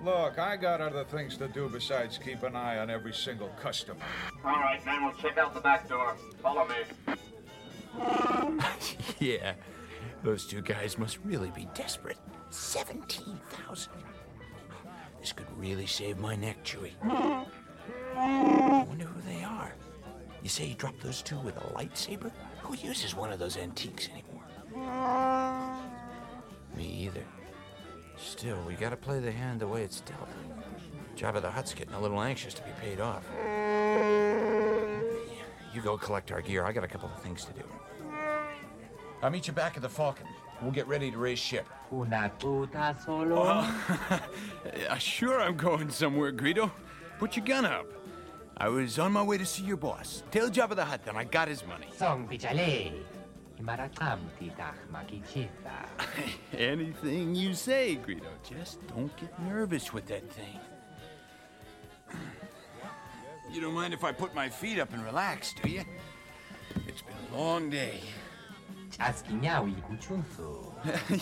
[0.00, 4.00] Look, I got other things to do besides keep an eye on every single customer.
[4.44, 6.16] All right, man, we'll check out the back door.
[6.42, 6.76] Follow me.
[9.18, 9.54] yeah,
[10.22, 12.18] those two guys must really be desperate.
[12.50, 13.92] 17,000.
[15.20, 16.92] This could really save my neck, Chewie.
[18.16, 19.72] I wonder who they are.
[20.42, 22.30] You say you dropped those two with a lightsaber?
[22.62, 24.44] Who uses one of those antiques anymore?
[26.76, 27.24] Me either.
[28.16, 30.28] Still, we gotta play the hand the way it's dealt.
[31.16, 33.24] Jabba the Hutt's getting a little anxious to be paid off.
[35.72, 36.64] You go collect our gear.
[36.64, 37.62] I got a couple of things to do.
[39.22, 40.26] I'll meet you back at the Falcon.
[40.62, 41.66] We'll get ready to raise ship.
[41.92, 43.66] Una puta solo.
[44.88, 46.70] Uh, sure, I'm going somewhere, Greedo.
[47.18, 47.86] Put your gun up.
[48.56, 50.22] I was on my way to see your boss.
[50.30, 51.86] Tell Jabba the Hutt that I got his money.
[51.96, 52.92] Song pichale.
[53.60, 55.86] Imaratam titach makichita.
[56.58, 58.28] Anything you say, Greedo.
[58.48, 60.58] Just don't get nervous with that thing.
[63.52, 65.84] You don't mind if I put my feet up and relax, do you?
[66.86, 68.00] It's been a long day.
[68.90, 70.72] Chaskinyawi kuchunso.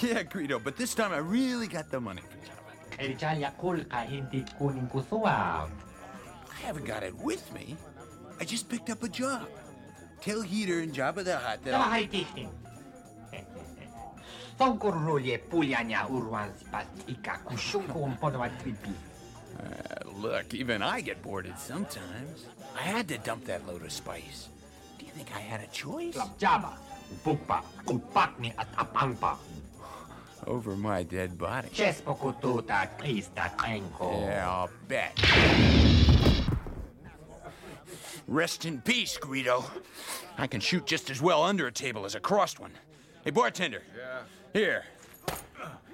[0.03, 3.17] yeah, Greedo, but this time I really got the money for Jabba.
[3.17, 5.69] Erjaya kulka hindi kuning kusuaw.
[5.69, 7.77] I haven't got it with me.
[8.41, 9.47] I just picked up a job.
[10.21, 12.49] Tell Heater and Jabba the Hutt that Bahay tichting.
[14.59, 18.91] Songkurulye pulyanya urwan sipas ika kushungko umpono tripi.
[19.59, 22.47] Uh, look, even I get bored sometimes.
[22.77, 24.49] I had to dump that load of spice.
[24.99, 26.17] Do you think I had a choice?
[26.39, 26.73] Jabba,
[27.25, 29.37] bukpa, kupakni at apangpa.
[30.47, 31.69] Over my dead body.
[31.69, 34.23] Chespo kututa krista trenko.
[34.23, 35.19] Yeah, I'll bet.
[38.27, 39.65] Rest in peace, Greedo.
[40.37, 42.73] I can shoot just as well under a table as across one.
[43.25, 43.83] Hey, bartender.
[43.97, 44.21] Yeah.
[44.53, 44.85] Here.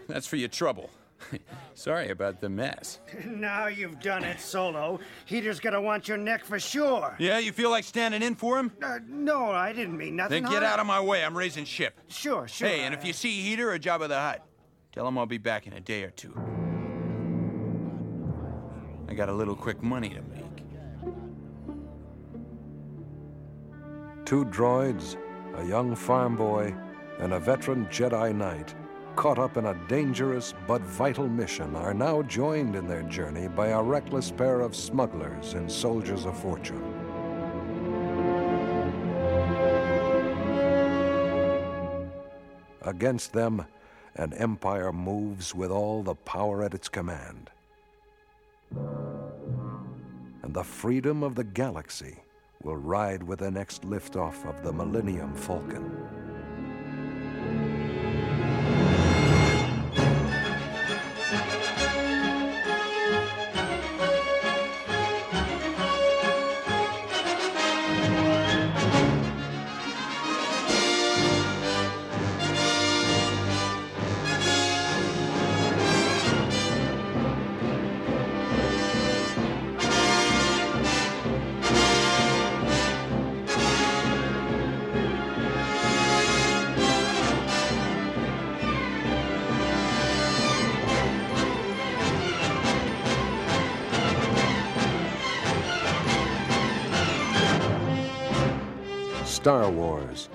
[0.09, 0.91] That's for your trouble.
[1.75, 3.01] Sorry about the mess.
[3.25, 5.01] Now you've done it, Solo.
[5.27, 7.15] Heater's gonna want your neck for sure.
[7.19, 8.73] Yeah, you feel like standing in for him?
[8.83, 10.43] Uh, no, I didn't mean nothing.
[10.43, 10.73] Then get harm.
[10.73, 11.25] out of my way.
[11.25, 12.01] I'm raising ship.
[12.09, 12.69] Sure, sure.
[12.69, 14.47] Hey, and if you see Heater or Jabba the Hutt,
[14.93, 16.35] tell him I'll be back in a day or two.
[19.09, 20.45] I got a little quick money to make.
[24.25, 25.17] Two droids,
[25.57, 26.75] a young farm boy,
[27.19, 28.75] and a veteran Jedi Knight,
[29.17, 33.69] caught up in a dangerous but vital mission, are now joined in their journey by
[33.69, 36.83] a reckless pair of smugglers and soldiers of fortune.
[42.83, 43.65] Against them,
[44.17, 47.51] an empire moves with all the power at its command.
[50.43, 52.19] And the freedom of the galaxy
[52.63, 56.24] will ride with the next liftoff of the Millennium Falcon.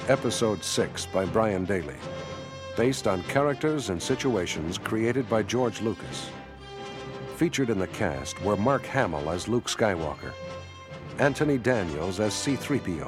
[0.10, 1.94] Episode 6 by Brian Daley.
[2.76, 6.32] Based on characters and situations created by George Lucas.
[7.36, 10.34] Featured in the cast were Mark Hamill as Luke Skywalker,
[11.20, 13.08] Anthony Daniels as C3PO,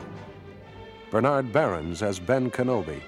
[1.09, 3.01] Bernard Behrens as Ben Kenobi,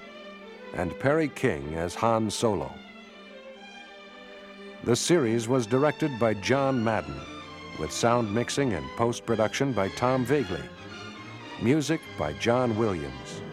[0.74, 2.74] and Perry King as Han Solo.
[4.82, 7.20] The series was directed by John Madden,
[7.78, 10.68] with sound mixing and post production by Tom Voegeli.
[11.62, 13.43] Music by John Williams.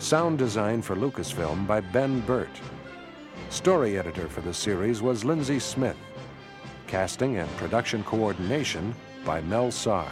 [0.00, 2.48] Sound design for Lucasfilm by Ben Burtt.
[3.50, 5.96] Story editor for the series was Lindsay Smith.
[6.86, 8.94] Casting and production coordination
[9.26, 10.08] by Mel Sarr.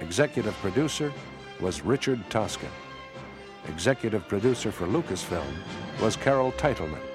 [0.00, 1.12] Executive producer
[1.60, 2.70] was Richard Toscan.
[3.68, 5.52] Executive producer for Lucasfilm
[6.00, 7.07] was Carol Titelman.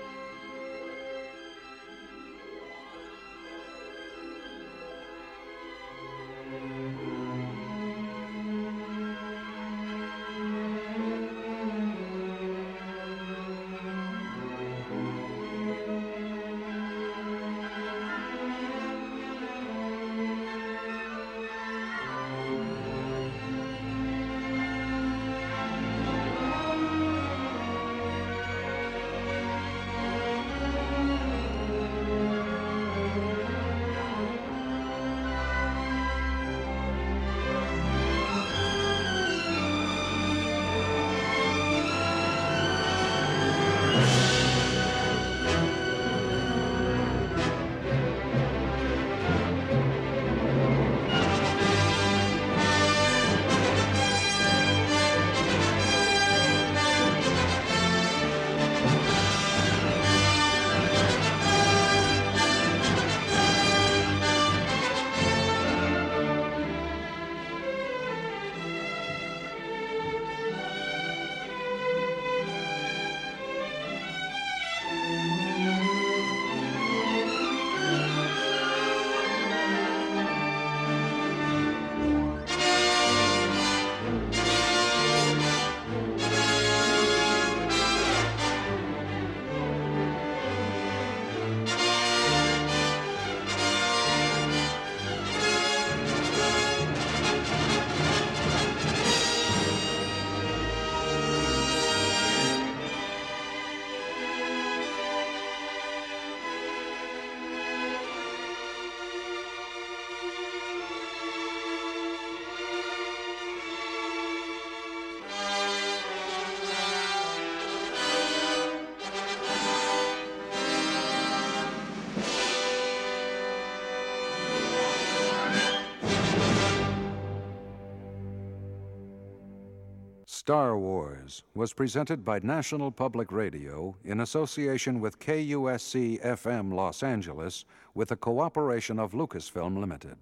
[130.54, 137.66] Star Wars was presented by National Public Radio in association with KUSC FM Los Angeles
[137.96, 140.16] with the cooperation of Lucasfilm Limited.